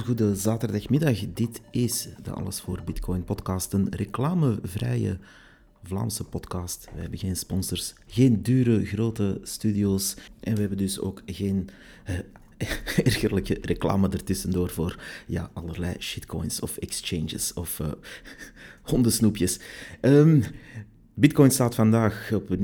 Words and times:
Een 0.00 0.06
goede 0.06 0.36
zaterdagmiddag. 0.36 1.18
Dit 1.34 1.60
is 1.70 2.08
de 2.22 2.30
Alles 2.30 2.60
voor 2.60 2.82
Bitcoin 2.84 3.24
podcast, 3.24 3.72
een 3.72 3.86
reclamevrije 3.90 5.18
Vlaamse 5.82 6.24
podcast. 6.24 6.88
We 6.94 7.00
hebben 7.00 7.18
geen 7.18 7.36
sponsors, 7.36 7.94
geen 8.06 8.42
dure 8.42 8.84
grote 8.84 9.40
studio's 9.42 10.16
en 10.40 10.54
we 10.54 10.60
hebben 10.60 10.78
dus 10.78 11.00
ook 11.00 11.22
geen 11.26 11.68
uh, 12.08 12.18
ergerlijke 13.06 13.58
reclame 13.62 14.08
ertussendoor 14.08 14.70
voor 14.70 15.02
ja, 15.26 15.50
allerlei 15.52 15.94
shitcoins 15.98 16.60
of 16.60 16.76
exchanges 16.76 17.52
of 17.52 17.78
uh, 17.78 17.92
hondensnoepjes. 18.90 19.60
Um, 20.00 20.42
Bitcoin 21.14 21.50
staat 21.50 21.74
vandaag 21.74 22.32
op 22.32 22.48
19.230 22.48 22.58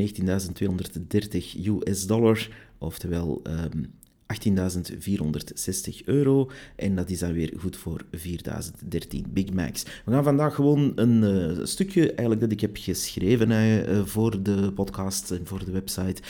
US 1.64 2.06
dollar, 2.06 2.48
oftewel 2.78 3.42
um, 3.44 3.94
18.460 4.34 6.04
euro. 6.04 6.50
En 6.76 6.96
dat 6.96 7.10
is 7.10 7.18
dan 7.18 7.32
weer 7.32 7.52
goed 7.58 7.76
voor 7.76 8.04
4.013 8.16 9.20
Big 9.28 9.52
Macs. 9.52 9.82
We 10.04 10.12
gaan 10.12 10.24
vandaag 10.24 10.54
gewoon 10.54 10.92
een 10.94 11.22
uh, 11.22 11.64
stukje 11.64 12.08
eigenlijk 12.08 12.40
dat 12.40 12.52
ik 12.52 12.60
heb 12.60 12.76
geschreven 12.76 13.50
uh, 13.50 14.04
voor 14.04 14.42
de 14.42 14.72
podcast 14.72 15.30
en 15.30 15.40
voor 15.44 15.64
de 15.64 15.70
website. 15.70 16.22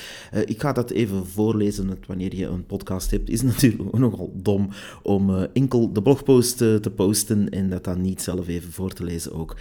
Ik 0.45 0.61
ga 0.61 0.73
dat 0.73 0.91
even 0.91 1.27
voorlezen, 1.27 1.99
wanneer 2.07 2.37
je 2.37 2.47
een 2.47 2.67
podcast 2.67 3.11
hebt, 3.11 3.29
is 3.29 3.43
natuurlijk 3.53 3.99
nogal 3.99 4.33
dom 4.35 4.69
om 5.03 5.31
enkel 5.53 5.93
de 5.93 6.03
blogpost 6.03 6.57
te 6.57 6.93
posten 6.97 7.49
en 7.49 7.71
dat 7.71 7.85
dan 7.85 8.01
niet 8.01 8.23
zelf 8.23 8.49
even 8.49 8.73
voor 8.73 8.93
te 8.93 9.05
lezen 9.05 9.33
ook. 9.33 9.57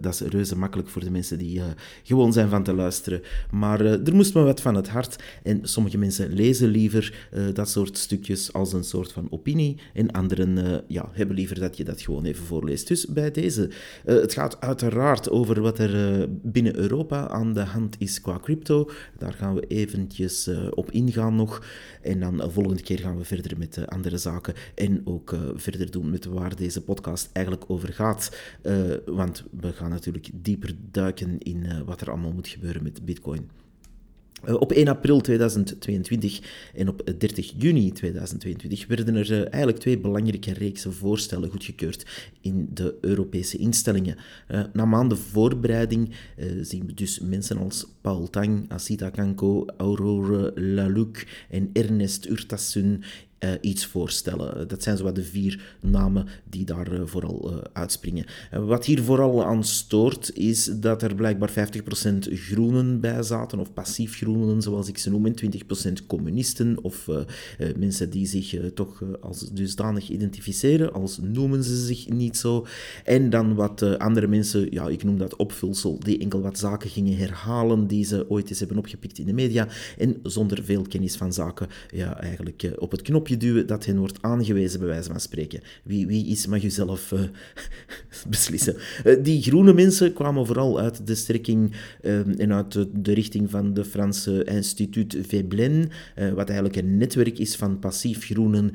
dat 0.00 0.14
is 0.14 0.20
reuze 0.20 0.56
makkelijk 0.56 0.88
voor 0.88 1.04
de 1.04 1.10
mensen 1.10 1.38
die 1.38 1.60
gewoon 2.02 2.32
zijn 2.32 2.48
van 2.48 2.62
te 2.62 2.74
luisteren. 2.74 3.22
Maar 3.50 3.80
er 3.80 4.14
moest 4.14 4.34
me 4.34 4.42
wat 4.42 4.60
van 4.60 4.74
het 4.74 4.88
hart 4.88 5.22
en 5.42 5.60
sommige 5.62 5.98
mensen 5.98 6.32
lezen 6.32 6.68
liever 6.68 7.28
dat 7.52 7.68
soort 7.68 7.79
soort 7.80 7.98
stukjes 7.98 8.52
als 8.52 8.72
een 8.72 8.84
soort 8.84 9.12
van 9.12 9.26
opinie. 9.30 9.76
En 9.94 10.10
anderen 10.10 10.56
uh, 10.56 10.78
ja, 10.86 11.08
hebben 11.12 11.36
liever 11.36 11.60
dat 11.60 11.76
je 11.76 11.84
dat 11.84 12.00
gewoon 12.00 12.24
even 12.24 12.44
voorleest. 12.44 12.88
Dus 12.88 13.06
bij 13.06 13.30
deze. 13.30 13.70
Uh, 14.06 14.14
het 14.20 14.32
gaat 14.32 14.60
uiteraard 14.60 15.30
over 15.30 15.60
wat 15.60 15.78
er 15.78 16.20
uh, 16.20 16.26
binnen 16.42 16.76
Europa 16.76 17.28
aan 17.28 17.54
de 17.54 17.60
hand 17.60 17.96
is 17.98 18.20
qua 18.20 18.38
crypto. 18.38 18.90
Daar 19.18 19.32
gaan 19.32 19.54
we 19.54 19.66
eventjes 19.66 20.50
op 20.70 20.90
ingaan 20.90 21.36
nog. 21.36 21.64
En 22.02 22.20
dan 22.20 22.36
de 22.36 22.50
volgende 22.50 22.82
keer 22.82 22.98
gaan 22.98 23.16
we 23.16 23.24
verder 23.24 23.58
met 23.58 23.86
andere 23.86 24.18
zaken. 24.18 24.54
En 24.74 25.00
ook 25.04 25.36
verder 25.54 25.90
doen 25.90 26.10
met 26.10 26.24
waar 26.24 26.56
deze 26.56 26.82
podcast 26.82 27.28
eigenlijk 27.32 27.70
over 27.70 27.92
gaat. 27.92 28.36
want 29.06 29.44
we 29.60 29.72
gaan 29.72 29.90
natuurlijk 29.90 30.30
dieper 30.32 30.74
duiken 30.90 31.38
in 31.38 31.84
wat 31.84 32.00
er 32.00 32.10
allemaal 32.10 32.32
moet 32.32 32.48
gebeuren 32.48 32.82
met 32.82 33.04
Bitcoin. 33.04 33.59
Eh, 34.44 34.54
op 34.54 34.72
1 34.72 34.88
april 34.88 35.20
2022 35.20 36.40
en 36.74 36.88
op 36.88 37.12
30 37.18 37.52
juni 37.56 37.92
2022 37.92 38.86
werden 38.86 39.16
er 39.16 39.32
eh, 39.32 39.38
eigenlijk 39.38 39.78
twee 39.78 39.98
belangrijke 39.98 40.52
reeksen 40.52 40.92
voorstellen 40.92 41.50
goedgekeurd 41.50 42.06
in 42.40 42.68
de 42.74 42.96
Europese 43.00 43.56
instellingen. 43.56 44.16
Eh, 44.46 44.62
na 44.72 44.84
maanden 44.84 45.18
voorbereiding 45.18 46.10
zien 46.60 46.86
we 46.86 46.94
dus 46.94 47.20
mensen 47.20 47.58
als 47.58 47.86
Paul 48.00 48.30
Tang, 48.30 48.64
Asita 48.68 49.10
Kanko, 49.10 49.66
Aurore 49.76 50.52
Laluc 50.60 51.26
en 51.50 51.70
Ernest 51.72 52.28
Urtasun 52.28 53.02
uh, 53.44 53.50
iets 53.60 53.86
voorstellen. 53.86 54.68
Dat 54.68 54.82
zijn 54.82 54.96
zowat 54.96 55.14
de 55.14 55.24
vier 55.24 55.76
namen 55.80 56.26
die 56.50 56.64
daar 56.64 56.92
uh, 56.92 57.00
vooral 57.04 57.62
uitspringen. 57.72 58.26
wat 58.50 58.84
hier 58.84 59.02
vooral 59.02 59.44
aan 59.44 59.64
stoort, 59.64 60.30
is 60.36 60.64
dat 60.64 61.02
er 61.02 61.14
blijkbaar 61.14 61.50
50% 61.50 61.52
groenen 62.18 63.00
bij 63.00 63.22
zaten, 63.22 63.58
of 63.58 63.72
passief 63.72 64.16
groenen, 64.16 64.62
zoals 64.62 64.88
ik 64.88 64.98
ze 64.98 65.10
noem, 65.10 65.26
en 65.26 65.34
20% 66.02 66.06
communisten, 66.06 66.78
of 66.82 67.08
mensen 67.76 68.10
die 68.10 68.26
zich 68.26 68.72
toch 68.74 69.02
als 69.20 69.50
dusdanig 69.52 70.08
identificeren, 70.08 70.92
als 70.92 71.18
noemen 71.22 71.64
ze 71.64 71.86
zich 71.86 72.08
niet 72.08 72.36
zo. 72.36 72.66
En 73.04 73.30
dan 73.30 73.54
wat 73.54 73.98
andere 73.98 74.26
mensen, 74.26 74.66
ja, 74.70 74.88
ik 74.88 75.04
noem 75.04 75.18
dat 75.18 75.36
opvulsel, 75.36 75.98
die 75.98 76.18
enkel 76.18 76.40
wat 76.40 76.58
zaken 76.58 76.90
gingen 76.90 77.16
herhalen 77.16 77.86
die 77.86 78.04
ze 78.04 78.30
ooit 78.30 78.48
eens 78.50 78.58
hebben 78.58 78.78
opgepikt 78.78 79.18
in 79.18 79.26
de 79.26 79.32
media, 79.32 79.68
en 79.98 80.16
zonder 80.22 80.64
veel 80.64 80.82
kennis 80.82 81.16
van 81.16 81.32
zaken, 81.32 81.68
ja, 81.90 82.20
eigenlijk 82.20 82.70
op 82.78 82.90
het 82.90 83.02
knopje 83.02 83.29
duwen 83.36 83.66
dat 83.66 83.84
hen 83.84 83.98
wordt 83.98 84.22
aangewezen, 84.22 84.78
bij 84.78 84.88
wijze 84.88 85.10
van 85.10 85.20
spreken. 85.20 85.60
Wie, 85.82 86.06
wie 86.06 86.26
is, 86.26 86.46
mag 86.46 86.62
je 86.62 86.70
zelf 86.70 87.12
uh, 87.12 87.20
beslissen. 88.28 88.76
Uh, 89.04 89.16
die 89.22 89.42
groene 89.42 89.72
mensen 89.72 90.12
kwamen 90.12 90.46
vooral 90.46 90.80
uit 90.80 91.06
de 91.06 91.14
strekking 91.14 91.72
uh, 92.02 92.40
en 92.40 92.52
uit 92.52 92.72
de, 92.72 92.88
de, 92.92 93.12
richting 93.12 93.50
van 93.50 93.74
de 93.74 93.84
Franse 93.84 94.44
Instituut 94.44 95.16
Veblen, 95.20 95.90
wat 96.34 96.48
eigenlijk 96.48 96.76
een 96.76 96.96
netwerk 96.96 97.38
is 97.38 97.56
van 97.56 97.78
passief 97.78 98.24
groenen 98.24 98.72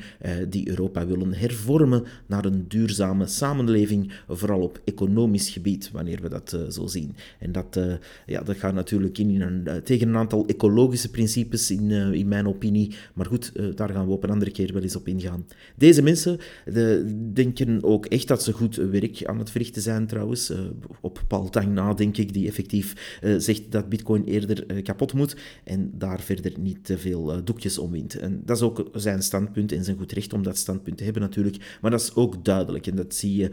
die 0.49 0.69
Europa 0.69 1.05
willen 1.07 1.33
hervormen 1.33 2.03
naar 2.25 2.45
een 2.45 2.65
duurzame 2.67 3.27
samenleving, 3.27 4.11
vooral 4.27 4.61
op 4.61 4.81
economisch 4.85 5.49
gebied, 5.49 5.91
wanneer 5.91 6.21
we 6.21 6.29
dat 6.29 6.57
zo 6.69 6.87
zien. 6.87 7.15
En 7.39 7.51
dat, 7.51 7.79
ja, 8.25 8.41
dat 8.41 8.57
gaat 8.57 8.73
natuurlijk 8.73 9.17
in, 9.17 9.29
in 9.29 9.41
een, 9.41 9.83
tegen 9.83 10.07
een 10.07 10.17
aantal 10.17 10.45
ecologische 10.45 11.09
principes, 11.11 11.71
in, 11.71 11.91
in 11.91 12.27
mijn 12.27 12.47
opinie. 12.47 12.95
Maar 13.13 13.25
goed, 13.25 13.51
daar 13.75 13.89
gaan 13.89 14.05
we 14.05 14.11
op 14.11 14.23
een 14.23 14.29
andere 14.29 14.44
keer 14.51 14.73
wel 14.73 14.81
eens 14.81 14.95
op 14.95 15.07
ingaan. 15.07 15.45
Deze 15.75 16.01
mensen 16.01 16.39
de, 16.65 17.13
denken 17.33 17.83
ook 17.83 18.05
echt 18.05 18.27
dat 18.27 18.43
ze 18.43 18.51
goed 18.51 18.75
werk 18.75 19.25
aan 19.25 19.39
het 19.39 19.49
verrichten 19.49 19.81
zijn 19.81 20.07
trouwens. 20.07 20.51
Uh, 20.51 20.59
op 21.01 21.23
Paul 21.27 21.49
Tang 21.49 21.73
na, 21.73 21.93
denk 21.93 22.17
ik, 22.17 22.33
die 22.33 22.47
effectief 22.47 23.19
uh, 23.23 23.35
zegt 23.37 23.71
dat 23.71 23.89
bitcoin 23.89 24.23
eerder 24.23 24.71
uh, 24.71 24.83
kapot 24.83 25.13
moet 25.13 25.35
en 25.63 25.91
daar 25.93 26.19
verder 26.21 26.51
niet 26.59 26.85
te 26.85 26.97
veel 26.97 27.43
doekjes 27.43 27.77
om 27.77 27.91
wint. 27.91 28.15
En 28.15 28.41
dat 28.45 28.55
is 28.55 28.63
ook 28.63 28.89
zijn 28.93 29.23
standpunt 29.23 29.71
en 29.71 29.83
zijn 29.83 29.97
goed 29.97 30.11
recht 30.11 30.33
om 30.33 30.43
dat 30.43 30.57
standpunt 30.57 30.97
te 30.97 31.03
hebben 31.03 31.21
natuurlijk. 31.21 31.77
Maar 31.81 31.91
dat 31.91 32.01
is 32.01 32.15
ook 32.15 32.45
duidelijk 32.45 32.87
en 32.87 32.95
dat 32.95 33.15
zie 33.15 33.35
je 33.35 33.49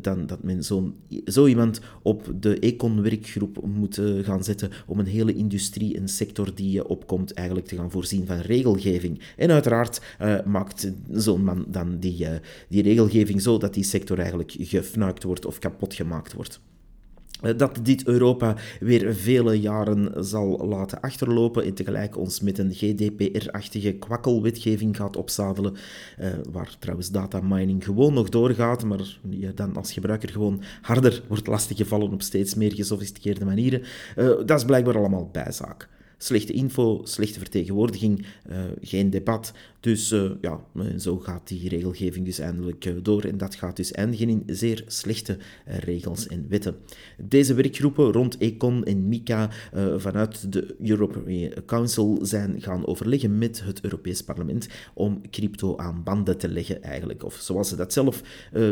dan 0.00 0.26
dat 0.26 0.42
men 0.42 0.64
zo, 0.64 0.94
zo 1.24 1.46
iemand 1.46 1.80
op 2.02 2.32
de 2.40 2.58
Econ-werkgroep 2.58 3.66
moet 3.66 4.00
gaan 4.22 4.44
zetten 4.44 4.70
om 4.86 4.98
een 4.98 5.06
hele 5.06 5.34
industrie 5.34 5.96
en 5.96 6.08
sector 6.08 6.54
die 6.54 6.88
opkomt 6.88 7.32
eigenlijk 7.32 7.66
te 7.66 7.76
gaan 7.76 7.90
voorzien 7.90 8.26
van 8.26 8.40
regelgeving. 8.40 9.20
En 9.36 9.50
uiteraard 9.50 10.00
uh, 10.22 10.44
maakt 10.44 10.92
zo'n 11.10 11.44
man 11.44 11.64
dan 11.68 11.98
die, 11.98 12.24
uh, 12.24 12.30
die 12.68 12.82
regelgeving 12.82 13.42
zo 13.42 13.58
dat 13.58 13.74
die 13.74 13.84
sector 13.84 14.18
eigenlijk 14.18 14.54
gefnuikt 14.58 15.22
wordt 15.22 15.46
of 15.46 15.58
kapot 15.58 15.94
gemaakt 15.94 16.32
wordt. 16.32 16.60
Eh, 17.42 17.56
dat 17.56 17.78
dit 17.82 18.06
Europa 18.06 18.56
weer 18.80 19.14
vele 19.14 19.60
jaren 19.60 20.24
zal 20.24 20.66
laten 20.66 21.00
achterlopen 21.00 21.64
en 21.64 21.74
tegelijk 21.74 22.16
ons 22.16 22.40
met 22.40 22.58
een 22.58 22.74
GDPR-achtige 22.74 23.92
kwakkelwetgeving 23.92 24.96
gaat 24.96 25.16
opzadelen, 25.16 25.74
waar 26.50 26.76
trouwens 26.78 27.10
data 27.10 27.40
mining 27.40 27.84
gewoon 27.84 28.14
nog 28.14 28.28
doorgaat, 28.28 28.84
maar 28.84 29.18
je 29.28 29.54
dan 29.54 29.76
als 29.76 29.92
gebruiker 29.92 30.30
gewoon 30.30 30.62
harder 30.82 31.22
wordt 31.28 31.46
lastiggevallen 31.46 32.12
op 32.12 32.22
steeds 32.22 32.54
meer 32.54 32.74
gesofisticeerde 32.74 33.44
manieren. 33.44 33.82
Dat 34.46 34.58
is 34.58 34.64
blijkbaar 34.64 34.96
allemaal 34.96 35.28
bijzaak. 35.32 35.88
Slechte 36.18 36.52
info, 36.52 37.00
slechte 37.04 37.38
vertegenwoordiging, 37.38 38.26
uh, 38.50 38.56
geen 38.80 39.10
debat. 39.10 39.52
Dus 39.80 40.12
uh, 40.12 40.30
ja, 40.40 40.60
zo 40.98 41.18
gaat 41.18 41.48
die 41.48 41.68
regelgeving 41.68 42.24
dus 42.24 42.38
eindelijk 42.38 43.04
door. 43.04 43.24
En 43.24 43.38
dat 43.38 43.54
gaat 43.54 43.76
dus 43.76 43.92
eindigen 43.92 44.28
in 44.28 44.42
zeer 44.46 44.84
slechte 44.86 45.38
regels 45.64 46.26
en 46.26 46.46
wetten. 46.48 46.76
Deze 47.18 47.54
werkgroepen 47.54 48.12
rond 48.12 48.38
Econ 48.38 48.84
en 48.84 49.08
MICA 49.08 49.50
vanuit 49.96 50.52
de 50.52 50.76
European 50.78 51.52
Council 51.66 52.18
zijn 52.22 52.62
gaan 52.62 52.86
overleggen 52.86 53.38
met 53.38 53.62
het 53.64 53.80
Europees 53.80 54.22
Parlement 54.22 54.68
om 54.94 55.20
crypto 55.30 55.76
aan 55.76 56.02
banden 56.02 56.38
te 56.38 56.48
leggen 56.48 56.82
eigenlijk. 56.82 57.24
Of 57.24 57.34
zoals 57.34 57.68
ze 57.68 57.76
dat 57.76 57.92
zelf 57.92 58.22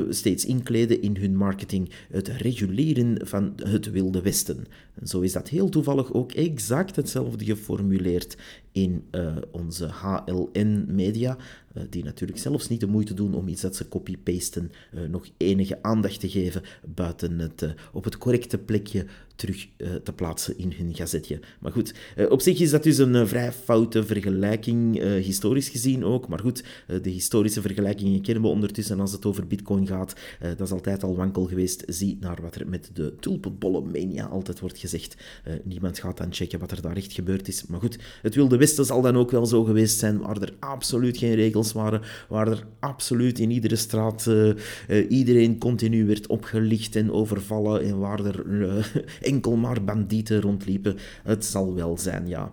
steeds 0.09 0.44
inkleden 0.44 1.03
in 1.03 1.16
hun 1.16 1.37
marketing, 1.37 1.91
het 2.11 2.28
reguleren 2.28 3.26
van 3.26 3.53
het 3.56 3.91
Wilde 3.91 4.22
Westen. 4.22 4.65
En 4.94 5.06
zo 5.06 5.21
is 5.21 5.32
dat 5.32 5.49
heel 5.49 5.69
toevallig 5.69 6.12
ook 6.12 6.32
exact 6.32 6.97
hetzelfde 6.97 7.33
geformuleerd 7.42 8.36
in 8.72 9.04
uh, 9.10 9.36
onze 9.50 9.86
HLN 9.86 10.84
Media. 10.88 11.36
Eh, 11.75 11.82
die 11.90 12.04
natuurlijk 12.04 12.38
zelfs 12.38 12.69
niet 12.69 12.81
de 12.81 12.86
moeite 12.86 13.14
doen 13.14 13.34
om 13.34 13.48
iets 13.48 13.60
dat 13.60 13.76
ze 13.76 13.88
copy-pasten 13.88 14.70
uh, 14.94 15.08
nog 15.08 15.26
enige 15.36 15.82
aandacht 15.82 16.20
te 16.20 16.28
geven 16.28 16.62
buiten 16.84 17.38
het 17.38 17.75
op 17.92 18.04
het 18.04 18.19
correcte 18.19 18.58
plekje 18.58 19.06
terug 19.36 19.66
te 20.02 20.12
plaatsen 20.12 20.58
in 20.58 20.72
hun 20.76 20.94
gazetje. 20.94 21.40
Maar 21.60 21.72
goed, 21.72 21.94
op 22.28 22.40
zich 22.40 22.60
is 22.60 22.70
dat 22.70 22.82
dus 22.82 22.98
een 22.98 23.28
vrij 23.28 23.52
foute 23.52 24.04
vergelijking, 24.04 24.98
historisch 25.00 25.69
gezien 25.69 26.04
ook. 26.04 26.28
Maar 26.28 26.38
goed, 26.38 26.64
de 27.02 27.10
historische 27.10 27.60
vergelijkingen 27.60 28.20
kennen 28.20 28.42
we 28.42 28.48
ondertussen 28.48 29.00
als 29.00 29.12
het 29.12 29.26
over 29.26 29.46
bitcoin 29.46 29.86
gaat. 29.86 30.14
dat 30.40 30.60
is 30.60 30.70
altijd 30.70 31.02
al 31.02 31.16
wankel 31.16 31.44
geweest. 31.44 31.82
Zie 31.86 32.16
naar 32.20 32.38
wat 32.42 32.54
er 32.54 32.69
met 32.69 32.90
de 32.92 33.14
tulpenbollenmania 33.20 34.26
altijd 34.26 34.60
wordt 34.60 34.78
gezegd. 34.78 35.16
niemand 35.64 35.98
gaat 35.98 36.16
dan 36.16 36.32
checken 36.32 36.58
wat 36.58 36.70
er 36.70 36.82
daar 36.82 36.96
echt 36.96 37.12
gebeurd 37.12 37.48
is. 37.48 37.66
Maar 37.66 37.80
goed, 37.80 37.98
het 38.22 38.34
Wilde 38.34 38.56
Westen 38.56 38.84
zal 38.84 39.02
dan 39.02 39.16
ook 39.16 39.30
wel 39.30 39.46
zo 39.46 39.64
geweest 39.64 39.98
zijn, 39.98 40.19
waar 40.19 40.42
er 40.42 40.52
absoluut 40.58 41.19
geen 41.19 41.34
regels 41.34 41.72
waren, 41.72 42.00
waar 42.28 42.48
er 42.48 42.66
absoluut 42.80 43.38
in 43.38 43.50
iedere 43.50 43.76
straat 43.76 44.30
iedereen 45.08 45.58
continu 45.58 46.06
werd 46.06 46.26
opgelicht 46.26 46.96
en 46.96 47.12
overvallen 47.12 47.82
en 47.82 47.98
waar 47.98 48.25
er 48.25 48.44
enkel 49.25 49.56
maar 49.56 49.85
bandieten 49.85 50.41
rondliepen. 50.41 50.97
Het 51.23 51.44
zal 51.44 51.75
wel 51.75 51.99
zijn, 51.99 52.29
ja. 52.29 52.53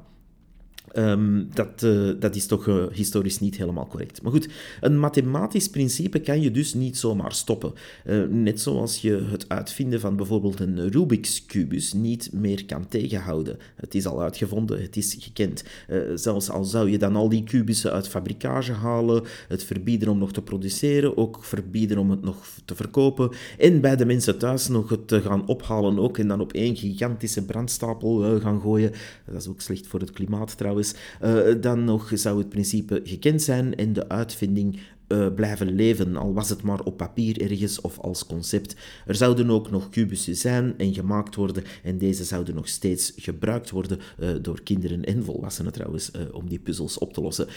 Um, 0.98 1.50
dat, 1.54 1.84
uh, 1.84 2.12
dat 2.20 2.36
is 2.36 2.46
toch 2.46 2.68
uh, 2.68 2.84
historisch 2.92 3.40
niet 3.40 3.58
helemaal 3.58 3.88
correct. 3.88 4.22
Maar 4.22 4.32
goed, 4.32 4.50
een 4.82 5.00
mathematisch 5.00 5.70
principe 5.70 6.20
kan 6.20 6.42
je 6.42 6.52
dus 6.52 6.74
niet 6.74 6.98
zomaar 6.98 7.34
stoppen. 7.34 7.74
Uh, 8.06 8.24
net 8.30 8.62
zoals 8.62 9.02
je 9.02 9.28
het 9.30 9.50
uitvinden 9.50 10.00
van 10.00 10.16
bijvoorbeeld 10.16 10.60
een 10.60 10.90
Rubik's 10.90 11.46
kubus 11.46 11.94
niet 11.94 12.30
meer 12.34 12.66
kan 12.66 12.88
tegenhouden. 12.88 13.58
Het 13.76 13.96
is 13.96 14.06
al 14.06 14.22
uitgevonden, 14.22 14.82
het 14.82 14.98
is 14.98 15.16
gekend. 15.20 15.64
zelfs 16.16 16.50
al 16.50 16.64
zou 16.64 16.90
je 16.90 16.98
dan 16.98 17.16
al 17.16 17.30
die 17.30 17.44
kubussen 17.44 17.92
uit 17.92 18.08
fabrikage 18.08 18.72
halen, 18.72 19.24
het 19.48 19.64
verbieden 19.64 20.08
om 20.08 20.18
nog 20.18 20.32
te 20.32 20.42
produceren, 20.42 21.18
ook 21.18 21.44
verbieden 21.44 21.98
om 21.98 22.10
het 22.10 22.22
nog 22.22 22.48
te 22.66 22.76
verkopen, 22.76 23.30
en 23.58 23.82
bij 23.82 23.96
de 23.96 24.06
mensen 24.06 24.38
thuis 24.38 24.68
nog 24.68 24.90
het 24.90 25.14
gaan 25.24 25.48
ophalen 25.48 26.00
ook, 26.00 26.18
en 26.18 26.28
dan 26.28 26.42
op 26.42 26.54
één 26.54 26.76
gigantische 26.76 27.46
brandstapel 27.46 28.40
gaan 28.40 28.62
gooien. 28.62 28.92
Dat 29.26 29.42
is 29.42 29.48
ook 29.48 29.62
slecht 29.62 29.88
voor 29.88 30.00
het 30.00 30.12
klimaat 30.12 30.58
trouwens. 30.58 30.80
Uh, 31.22 31.56
dan 31.62 31.83
nog 31.83 32.12
zou 32.13 32.38
het 32.38 32.50
principe 32.50 33.01
gekend 33.04 33.42
zijn 33.42 33.75
en 33.75 33.94
de 33.94 34.10
uitvinding 34.10 34.80
uh, 35.12 35.28
blijven 35.36 35.75
leven, 35.75 36.16
al 36.16 36.34
was 36.34 36.50
het 36.50 36.62
maar 36.62 36.84
op 36.84 36.98
papier 36.98 37.42
ergens 37.42 37.81
of 37.81 38.00
als 38.00 38.25
concept. 38.25 38.75
Er 39.06 39.16
zouden 39.16 39.50
ook 39.50 39.72
nog 39.72 39.90
kubussen 39.90 40.36
zijn 40.36 40.74
en 40.78 40.94
gemaakt 40.94 41.36
worden 41.36 41.63
en 41.84 41.98
deze 41.98 42.24
zouden 42.24 42.56
nog 42.56 42.68
steeds 42.68 43.13
gebruikt 43.16 43.69
worden 43.69 44.00
uh, 44.19 44.30
door 44.42 44.62
kinderen 44.63 45.06
en 45.06 45.24
volwassenen 45.24 45.72
trouwens, 45.72 46.12
uh, 46.16 46.22
om 46.31 46.50
die 46.50 46.60
puzzels 46.60 46.98
op 46.98 47.13
te 47.13 47.22
lossen. 47.22 47.48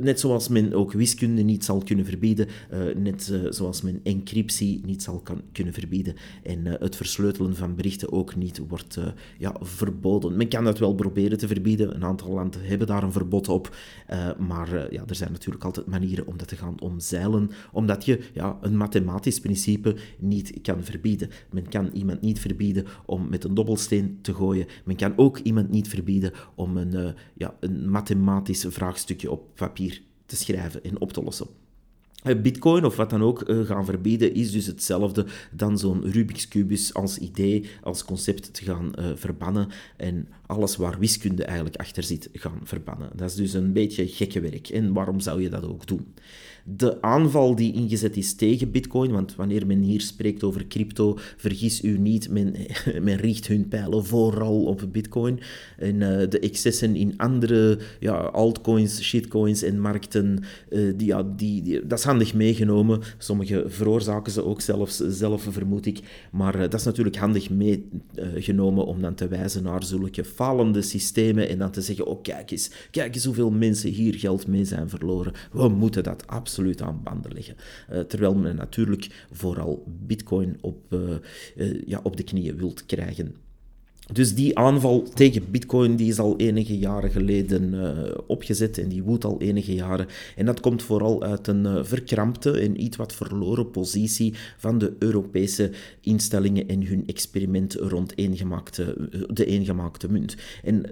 net 0.00 0.20
zoals 0.20 0.48
men 0.48 0.74
ook 0.74 0.92
wiskunde 0.92 1.42
niet 1.42 1.64
zal 1.64 1.82
kunnen 1.84 2.04
verbieden, 2.04 2.48
net 2.96 3.32
zoals 3.48 3.82
men 3.82 4.00
encryptie 4.02 4.80
niet 4.84 5.02
zal 5.02 5.20
kan, 5.20 5.42
kunnen 5.52 5.72
verbieden 5.72 6.14
en 6.42 6.66
het 6.66 6.96
versleutelen 6.96 7.56
van 7.56 7.74
berichten 7.74 8.12
ook 8.12 8.36
niet 8.36 8.60
wordt 8.68 8.98
ja, 9.38 9.56
verboden. 9.60 10.36
Men 10.36 10.48
kan 10.48 10.64
dat 10.64 10.78
wel 10.78 10.94
proberen 10.94 11.38
te 11.38 11.46
verbieden, 11.46 11.94
een 11.94 12.04
aantal 12.04 12.30
landen 12.30 12.64
hebben 12.64 12.86
daar 12.86 13.02
een 13.02 13.12
verbod 13.12 13.48
op, 13.48 13.76
maar 14.38 14.92
ja, 14.92 15.04
er 15.06 15.14
zijn 15.14 15.32
natuurlijk 15.32 15.64
altijd 15.64 15.86
manieren 15.86 16.26
om 16.26 16.36
dat 16.36 16.48
te 16.48 16.56
gaan 16.56 16.80
omzeilen, 16.82 17.50
omdat 17.72 18.04
je 18.04 18.20
ja, 18.34 18.58
een 18.60 18.76
mathematisch 18.76 19.40
principe 19.40 19.96
niet 20.18 20.60
kan 20.62 20.84
verbieden. 20.84 21.30
Men 21.50 21.68
kan 21.68 21.90
iemand 21.92 22.20
niet 22.20 22.40
verbieden 22.40 22.86
om 23.06 23.28
met 23.28 23.44
een 23.44 23.54
dobbelsteen 23.54 24.18
te 24.22 24.34
gooien. 24.34 24.66
Men 24.84 24.96
kan 24.96 25.12
ook 25.16 25.38
iemand 25.38 25.70
niet 25.70 25.88
verbieden 25.88 26.32
om 26.54 26.76
een, 26.76 26.94
uh, 26.94 27.08
ja, 27.34 27.56
een 27.60 27.90
mathematisch 27.90 28.66
vraagstukje 28.68 29.30
op 29.30 29.54
papier 29.54 30.02
te 30.26 30.36
schrijven 30.36 30.82
en 30.84 31.00
op 31.00 31.12
te 31.12 31.22
lossen. 31.22 31.61
Eh, 32.22 32.40
Bitcoin 32.40 32.84
of 32.84 32.96
wat 32.96 33.10
dan 33.10 33.22
ook 33.22 33.48
uh, 33.48 33.66
gaan 33.66 33.84
verbieden 33.84 34.34
is 34.34 34.52
dus 34.52 34.66
hetzelfde 34.66 35.26
dan 35.50 35.78
zo'n 35.78 36.10
Rubik's 36.10 36.48
Kubus 36.48 36.94
als 36.94 37.18
idee, 37.18 37.64
als 37.82 38.04
concept 38.04 38.54
te 38.54 38.64
gaan 38.64 38.92
uh, 38.98 39.04
verbannen 39.14 39.68
en 39.96 40.28
alles 40.46 40.76
waar 40.76 40.98
wiskunde 40.98 41.44
eigenlijk 41.44 41.76
achter 41.76 42.02
zit 42.02 42.28
gaan 42.32 42.60
verbannen. 42.62 43.10
Dat 43.14 43.30
is 43.30 43.36
dus 43.36 43.52
een 43.52 43.72
beetje 43.72 44.08
gekke 44.08 44.40
werk. 44.40 44.68
En 44.68 44.92
waarom 44.92 45.20
zou 45.20 45.42
je 45.42 45.48
dat 45.48 45.64
ook 45.64 45.86
doen? 45.86 46.14
de 46.64 47.02
aanval 47.02 47.54
die 47.54 47.72
ingezet 47.72 48.16
is 48.16 48.34
tegen 48.34 48.70
Bitcoin, 48.70 49.10
want 49.10 49.34
wanneer 49.34 49.66
men 49.66 49.80
hier 49.80 50.00
spreekt 50.00 50.42
over 50.42 50.66
crypto, 50.66 51.18
vergis 51.36 51.82
u 51.82 51.98
niet, 51.98 52.30
men, 52.30 52.54
men 53.06 53.16
richt 53.16 53.46
hun 53.46 53.68
pijlen 53.68 54.04
vooral 54.04 54.64
op 54.64 54.88
Bitcoin. 54.92 55.40
En 55.78 55.98
de 56.28 56.38
excessen 56.38 56.96
in 56.96 57.14
andere 57.16 57.78
ja, 58.00 58.14
altcoins, 58.14 59.02
shitcoins 59.02 59.62
en 59.62 59.80
markten, 59.80 60.44
die, 60.68 61.06
ja, 61.06 61.22
die, 61.36 61.86
dat 61.86 61.98
is 61.98 62.04
handig 62.12 62.34
meegenomen. 62.34 63.00
Sommige 63.18 63.64
veroorzaken 63.66 64.32
ze 64.32 64.44
ook 64.44 64.60
zelfs 64.60 64.96
zelf, 64.96 65.46
vermoed 65.50 65.86
ik. 65.86 66.00
Maar 66.32 66.54
uh, 66.54 66.60
dat 66.60 66.74
is 66.74 66.84
natuurlijk 66.84 67.16
handig 67.16 67.50
meegenomen 67.50 68.86
om 68.86 69.00
dan 69.00 69.14
te 69.14 69.28
wijzen 69.28 69.62
naar 69.62 69.84
zulke 69.84 70.24
falende 70.24 70.82
systemen 70.82 71.48
en 71.48 71.58
dan 71.58 71.70
te 71.70 71.80
zeggen, 71.80 72.06
oh 72.06 72.22
kijk 72.22 72.50
eens, 72.50 72.70
kijk 72.90 73.14
eens 73.14 73.24
hoeveel 73.24 73.50
mensen 73.50 73.90
hier 73.90 74.14
geld 74.14 74.46
mee 74.46 74.64
zijn 74.64 74.88
verloren. 74.88 75.32
We 75.52 75.68
moeten 75.68 76.02
dat 76.02 76.26
absoluut 76.26 76.82
aan 76.82 77.00
banden 77.04 77.32
liggen. 77.32 77.56
Uh, 77.92 78.00
terwijl 78.00 78.34
men 78.34 78.56
natuurlijk 78.56 79.26
vooral 79.30 79.84
bitcoin 79.86 80.56
op, 80.60 80.78
uh, 80.90 81.80
ja, 81.86 82.00
op 82.02 82.16
de 82.16 82.22
knieën 82.22 82.56
wilt 82.56 82.86
krijgen. 82.86 83.34
Dus 84.10 84.34
die 84.34 84.58
aanval 84.58 85.02
tegen 85.14 85.50
Bitcoin 85.50 85.96
die 85.96 86.08
is 86.08 86.18
al 86.18 86.36
enige 86.36 86.78
jaren 86.78 87.10
geleden 87.10 87.74
uh, 87.74 87.90
opgezet 88.26 88.78
en 88.78 88.88
die 88.88 89.02
woedt 89.02 89.24
al 89.24 89.40
enige 89.40 89.74
jaren. 89.74 90.06
En 90.36 90.46
dat 90.46 90.60
komt 90.60 90.82
vooral 90.82 91.22
uit 91.22 91.46
een 91.46 91.64
uh, 91.64 91.78
verkrampte 91.82 92.50
en 92.50 92.82
iets 92.82 92.96
wat 92.96 93.14
verloren 93.14 93.70
positie 93.70 94.34
van 94.56 94.78
de 94.78 94.92
Europese 94.98 95.70
instellingen 96.00 96.68
en 96.68 96.86
hun 96.86 97.02
experiment 97.06 97.74
rond 97.74 98.18
eengemaakte, 98.18 98.96
uh, 99.12 99.22
de 99.28 99.44
eengemaakte 99.44 100.10
munt. 100.10 100.36
En 100.64 100.86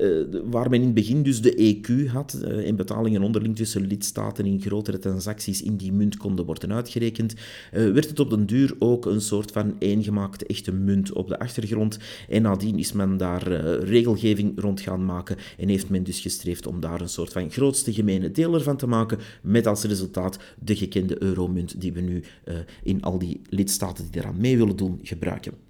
waar 0.50 0.70
men 0.70 0.78
in 0.80 0.84
het 0.84 0.94
begin 0.94 1.22
dus 1.22 1.42
de 1.42 1.80
EQ 1.80 2.10
had 2.10 2.32
en 2.42 2.76
betalingen 2.76 3.22
onderling 3.22 3.56
tussen 3.56 3.86
lidstaten 3.86 4.46
in 4.46 4.60
grotere 4.60 4.98
transacties 4.98 5.62
in 5.62 5.76
die 5.76 5.92
munt 5.92 6.16
konden 6.16 6.44
worden 6.44 6.72
uitgerekend, 6.72 7.34
werd 7.70 8.08
het 8.08 8.20
op 8.20 8.30
den 8.30 8.46
duur 8.46 8.74
ook 8.78 9.06
een 9.06 9.20
soort 9.20 9.50
van 9.50 9.76
eengemaakte 9.78 10.46
echte 10.46 10.72
munt 10.72 11.12
op 11.12 11.28
de 11.28 11.38
achtergrond. 11.38 11.98
En 12.28 12.42
nadien 12.42 12.78
is 12.78 12.92
men 12.92 12.99
daar 13.16 13.50
uh, 13.50 13.82
regelgeving 13.82 14.60
rond 14.60 14.80
gaan 14.80 15.04
maken 15.04 15.36
en 15.58 15.68
heeft 15.68 15.88
men 15.88 16.02
dus 16.02 16.20
gestreefd 16.20 16.66
om 16.66 16.80
daar 16.80 17.00
een 17.00 17.08
soort 17.08 17.32
van 17.32 17.50
grootste 17.50 17.92
gemene 17.92 18.30
deler 18.30 18.62
van 18.62 18.76
te 18.76 18.86
maken, 18.86 19.18
met 19.42 19.66
als 19.66 19.82
resultaat 19.82 20.38
de 20.58 20.76
gekende 20.76 21.22
euromunt 21.22 21.80
die 21.80 21.92
we 21.92 22.00
nu 22.00 22.22
uh, 22.44 22.54
in 22.82 23.02
al 23.02 23.18
die 23.18 23.40
lidstaten 23.48 24.10
die 24.10 24.20
eraan 24.20 24.40
mee 24.40 24.56
willen 24.56 24.76
doen 24.76 25.00
gebruiken. 25.02 25.69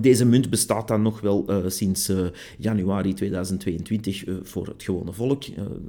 Deze 0.00 0.24
munt 0.24 0.50
bestaat 0.50 0.88
dan 0.88 1.02
nog 1.02 1.20
wel 1.20 1.44
uh, 1.48 1.56
sinds 1.66 2.10
uh, 2.10 2.26
januari 2.58 3.14
2022 3.14 4.26
uh, 4.26 4.34
voor 4.42 4.66
het 4.66 4.82
gewone 4.82 5.12
volk. 5.12 5.42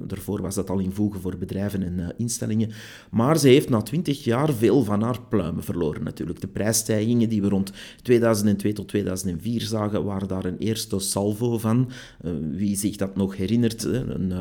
daarvoor 0.06 0.42
was 0.42 0.54
dat 0.54 0.70
al 0.70 0.78
in 0.78 0.92
voegen 0.92 1.20
voor 1.20 1.38
bedrijven 1.38 1.82
en 1.82 2.14
instellingen. 2.16 2.70
Maar 3.10 3.38
ze 3.38 3.48
heeft 3.48 3.68
na 3.68 3.82
20 3.82 4.24
jaar 4.24 4.52
veel 4.52 4.84
van 4.84 5.02
haar 5.02 5.20
pluimen 5.28 5.62
verloren 5.62 6.02
natuurlijk. 6.02 6.40
De 6.40 6.46
prijsstijgingen 6.46 7.28
die 7.28 7.42
we 7.42 7.48
rond 7.48 7.72
2002 8.02 8.72
tot 8.72 8.88
2004 8.88 9.60
zagen, 9.60 10.04
waren 10.04 10.28
daar 10.28 10.44
een 10.44 10.58
eerste 10.58 10.98
salvo 10.98 11.58
van. 11.58 11.90
wie 12.52 12.76
zich 12.76 12.96
dat 12.96 13.16
nog 13.16 13.36
herinnert, 13.36 13.84
een, 13.84 14.32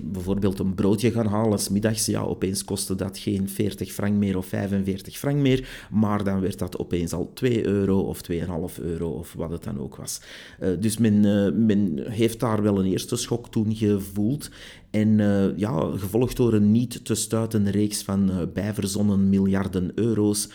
bijvoorbeeld 0.00 0.58
een 0.58 0.74
broodje 0.74 1.10
gaan 1.10 1.26
halen, 1.26 1.58
smiddags, 1.58 2.06
ja, 2.06 2.20
opeens 2.20 2.64
kostte 2.64 2.94
dat 2.94 3.18
geen 3.18 3.48
40 3.48 3.92
frank 3.92 4.16
meer 4.16 4.36
of 4.36 4.46
45 4.46 5.18
frank 5.18 5.36
meer, 5.36 5.68
maar 5.90 6.24
dan 6.24 6.40
werd 6.40 6.58
dat 6.58 6.78
opeens 6.78 7.12
al 7.12 7.30
2 7.34 7.66
euro 7.66 8.00
of 8.00 8.20
2,5 8.32 8.65
euro 8.78 9.10
of 9.10 9.32
wat 9.32 9.50
het 9.50 9.64
dan 9.64 9.80
ook 9.80 9.96
was. 9.96 10.20
Uh, 10.60 10.68
dus 10.80 10.98
men, 10.98 11.24
uh, 11.24 11.52
men 11.52 12.10
heeft 12.10 12.40
daar 12.40 12.62
wel 12.62 12.78
een 12.78 12.86
eerste 12.86 13.16
schok 13.16 13.50
toen 13.50 13.74
gevoeld. 13.74 14.50
En 14.90 15.18
uh, 15.18 15.58
ja, 15.58 15.90
gevolgd 15.96 16.36
door 16.36 16.52
een 16.52 16.72
niet 16.72 17.04
te 17.04 17.14
stuiten 17.14 17.70
reeks 17.70 18.02
van 18.02 18.50
bijverzonnen 18.52 19.28
miljarden 19.28 19.90
euro's, 19.94 20.48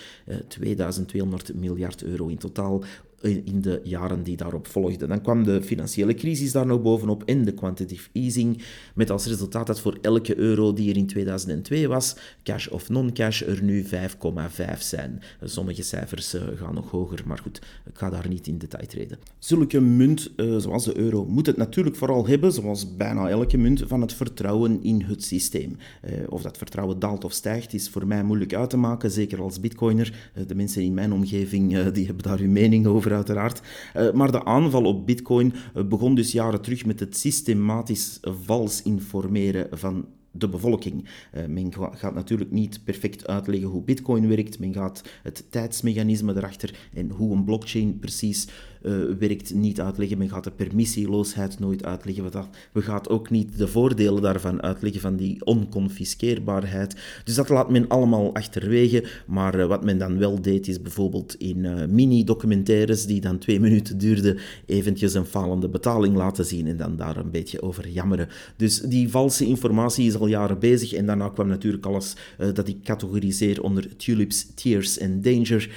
2200 0.48 1.54
miljard 1.54 2.04
euro 2.04 2.28
in 2.28 2.38
totaal, 2.38 2.84
in 3.22 3.62
de 3.62 3.82
jaren 3.84 4.24
die 4.24 4.38
daarop 4.38 4.68
volgden. 4.68 5.10
Dan 5.10 5.22
kwam 5.22 5.44
de 5.44 5.62
financiële 5.62 6.14
crisis 6.14 6.52
daar 6.52 6.66
nog 6.66 6.82
bovenop 6.82 7.24
en 7.24 7.46
de 7.46 7.54
quantitative 7.54 8.10
easing, 8.14 8.62
met 8.96 9.10
als 9.10 9.26
resultaat 9.26 9.68
dat 9.68 9.80
voor 9.80 9.98
elke 10.02 10.38
euro 10.38 10.74
die 10.74 10.90
er 10.90 10.98
in 10.98 11.08
2002 11.08 11.88
was, 11.88 12.16
cash 12.44 12.68
of 12.68 12.90
non-cash, 12.90 13.42
er 13.42 13.64
nu 13.64 13.86
5,5 13.86 13.90
zijn. 14.80 15.22
Sommige 15.44 15.84
cijfers 15.84 16.36
uh, 16.36 16.42
gaan 16.56 16.74
nog 16.74 16.92
hoger, 16.92 17.24
maar 17.26 17.38
goed, 17.38 17.62
ik 17.86 17.98
ga 17.98 18.10
daar 18.10 18.28
niet 18.28 18.48
in 18.48 18.58
detail 18.58 18.88
treden. 18.88 19.20
Zulke 19.40 19.80
munt, 19.80 20.32
uh, 20.36 20.58
zoals 20.58 20.86
de 20.86 20.98
euro, 20.98 21.26
moet 21.26 21.46
het 21.46 21.58
natuurlijk 21.58 21.96
vooral 21.96 22.28
hebben, 22.28 22.52
zoals 22.52 22.96
bijna 22.96 23.30
elke 23.30 23.58
munt, 23.58 23.84
van 23.88 24.02
het 24.02 24.14
vertrouwen 24.14 24.84
in 24.84 25.02
het 25.02 25.24
systeem. 25.24 25.78
Uh, 26.06 26.12
of 26.30 26.42
dat 26.42 26.58
vertrouwen 26.58 27.00
daalt 27.00 27.24
of 27.24 27.34
stijgt, 27.34 27.74
is 27.74 27.90
voor 27.90 28.08
mij 28.08 28.24
moeilijk 28.24 28.54
uit 28.54 28.70
te 28.70 28.78
maken, 28.78 29.12
zeker 29.12 29.42
als 29.42 29.60
bitcoiner. 29.60 30.32
de 30.48 30.56
mensen 30.56 30.82
in 30.82 30.94
mijn 30.94 31.14
omgeving 31.14 31.90
die 31.92 32.06
hebben 32.06 32.24
daar 32.24 32.40
hun 32.40 32.52
mening 32.52 32.88
over 32.88 33.11
uiteraard. 33.14 33.62
Uh, 33.98 34.12
maar 34.12 34.32
de 34.32 34.46
aanval 34.46 34.84
op 34.84 35.06
Bitcoin 35.06 35.54
uh, 35.76 35.84
begon 35.84 36.16
dus 36.16 36.32
jaren 36.32 36.62
terug 36.62 36.86
met 36.86 37.00
het 37.00 37.18
systematisch 37.18 38.20
vals 38.22 38.82
informeren 38.82 39.80
van 39.80 40.06
de 40.32 40.50
bevolking. 40.50 41.08
Uh, 41.34 41.46
men 41.46 41.74
gaat 41.74 42.14
natuurlijk 42.14 42.52
niet 42.52 42.84
perfect 42.84 43.28
uitleggen 43.28 43.70
hoe 43.70 43.84
Bitcoin 43.84 44.28
werkt. 44.28 44.60
Men 44.60 44.74
gaat 44.74 45.04
het 45.24 45.46
tijdsmechanisme 45.50 46.36
erachter 46.36 46.90
en 46.94 47.10
hoe 47.10 47.36
een 47.36 47.44
blockchain 47.44 48.00
precies 48.00 48.48
uh, 48.84 48.94
werkt 49.20 49.54
niet 49.54 49.82
uitleggen. 49.82 50.18
Men 50.18 50.30
gaat 50.30 50.44
de 50.44 50.52
permissieloosheid 50.52 51.60
nooit 51.60 51.86
uitleggen. 51.86 52.32
We 52.72 52.82
gaat 52.82 53.10
ook 53.10 53.30
niet 53.30 53.58
de 53.58 53.68
voordelen 53.68 54.22
daarvan 54.22 54.62
uitleggen, 54.62 55.02
van 55.02 55.16
die 55.16 55.46
onconfiskeerbaarheid. 55.46 56.96
Dus 57.24 57.36
dat 57.36 57.50
laat 57.50 57.70
men 57.70 57.88
allemaal 57.88 58.34
achterwege. 58.34 59.04
Maar 59.28 59.60
uh, 59.60 59.66
wat 59.66 59.84
men 59.84 59.98
dan 59.98 60.18
wel 60.18 60.42
deed, 60.42 60.68
is 60.68 60.82
bijvoorbeeld 60.82 61.36
in 61.36 61.58
uh, 61.58 61.86
mini-documentaires, 61.86 63.06
die 63.06 63.22
dan 63.22 63.38
twee 63.38 63.60
minuten 63.60 63.98
duurden, 63.98 64.38
eventjes 64.66 65.14
een 65.14 65.26
falende 65.26 65.70
betaling 65.70 66.16
laten 66.16 66.46
zien 66.46 66.68
en 66.68 66.78
dan 66.78 66.96
daar 66.96 67.18
een 67.18 67.32
beetje 67.32 67.62
over 67.62 67.88
jammeren. 67.88 68.28
Dus 68.56 68.80
die 68.80 69.10
valse 69.10 69.46
informatie 69.46 70.08
is 70.08 70.16
al 70.16 70.28
jaren 70.28 70.60
bezig. 70.60 70.94
En 70.94 71.06
daarna 71.06 71.30
kwam 71.30 71.48
natuurlijk 71.48 71.86
alles 71.86 72.16
dat 72.54 72.68
ik 72.68 72.84
categoriseer 72.84 73.64
onder 73.64 73.98
tulips, 73.98 74.48
tears 74.56 74.98
en 74.98 75.22
danger, 75.22 75.70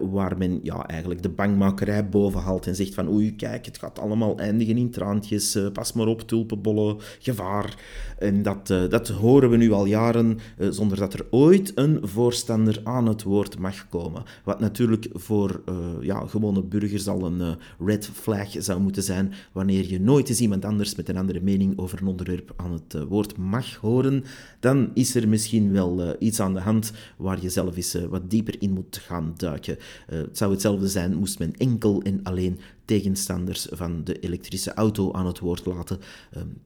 waar 0.00 0.38
men 0.38 0.60
ja, 0.62 0.86
eigenlijk 0.86 1.22
de 1.22 1.28
bangmakerij 1.28 2.08
boven 2.08 2.40
en 2.56 2.76
zegt 2.76 2.94
van 2.94 3.08
oei, 3.08 3.36
kijk, 3.36 3.66
het 3.66 3.78
gaat 3.78 3.98
allemaal 3.98 4.38
eindigen 4.38 4.76
in 4.76 4.90
traantjes, 4.90 5.56
uh, 5.56 5.70
pas 5.72 5.92
maar 5.92 6.06
op, 6.06 6.20
tulpenbollen, 6.20 6.96
gevaar. 7.18 7.76
En 8.18 8.42
dat, 8.42 8.70
uh, 8.70 8.88
dat 8.88 9.08
horen 9.08 9.50
we 9.50 9.56
nu 9.56 9.72
al 9.72 9.84
jaren, 9.84 10.38
uh, 10.58 10.68
zonder 10.70 10.98
dat 10.98 11.14
er 11.14 11.26
ooit 11.30 11.72
een 11.74 11.98
voorstander 12.02 12.80
aan 12.84 13.06
het 13.06 13.22
woord 13.22 13.58
mag 13.58 13.88
komen. 13.88 14.22
Wat 14.44 14.60
natuurlijk 14.60 15.08
voor 15.12 15.62
ja, 16.00 16.26
gewone 16.26 16.62
burgers 16.62 17.08
al 17.08 17.24
een 17.24 17.56
red 17.78 18.10
flag 18.14 18.48
zou 18.58 18.80
moeten 18.80 19.02
zijn, 19.02 19.32
wanneer 19.52 19.90
je 19.90 20.00
nooit 20.00 20.28
eens 20.28 20.40
iemand 20.40 20.64
anders 20.64 20.94
met 20.94 21.08
een 21.08 21.16
andere 21.16 21.40
mening 21.40 21.78
over 21.78 22.00
een 22.00 22.06
onderwerp 22.06 22.52
aan 22.56 22.72
het 22.72 23.08
woord 23.08 23.36
mag 23.36 23.74
horen, 23.74 24.24
dan 24.60 24.90
is 24.94 25.14
er 25.14 25.28
misschien 25.28 25.72
wel 25.72 26.16
iets 26.18 26.40
aan 26.40 26.54
de 26.54 26.60
hand 26.60 26.92
waar 27.16 27.42
je 27.42 27.50
zelf 27.50 27.76
eens 27.76 27.96
wat 28.10 28.30
dieper 28.30 28.54
in 28.58 28.72
moet 28.72 28.96
gaan 28.96 29.34
duiken. 29.36 29.76
het 30.06 30.38
zou 30.38 30.50
hetzelfde 30.50 30.88
zijn 30.88 31.14
moest 31.14 31.38
men 31.38 31.52
enkel 31.56 32.02
en 32.02 32.20
alleen 32.22 32.37
tegenstanders 32.84 33.66
van 33.70 34.04
de 34.04 34.18
elektrische 34.20 34.74
auto 34.74 35.12
aan 35.12 35.26
het 35.26 35.38
woord 35.38 35.66
laten. 35.66 35.98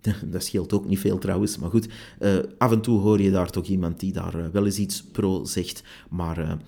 Uh, 0.03 0.15
dat 0.33 0.45
scheelt 0.45 0.73
ook 0.73 0.87
niet 0.87 0.99
veel 0.99 1.19
trouwens, 1.19 1.59
maar 1.59 1.71
goed. 1.71 1.89
Uh, 2.21 2.39
af 2.59 2.73
en 2.73 2.81
toe 2.81 3.01
hoor 3.01 3.21
je 3.21 3.31
daar 3.31 3.51
toch 3.51 3.67
iemand 3.67 4.01
die 4.01 4.13
daar 4.13 4.39
uh, 4.39 4.47
wel 4.53 4.65
eens 4.65 4.79
iets 4.79 5.03
pro 5.03 5.45
zegt, 5.45 5.83
maar 6.11 6.59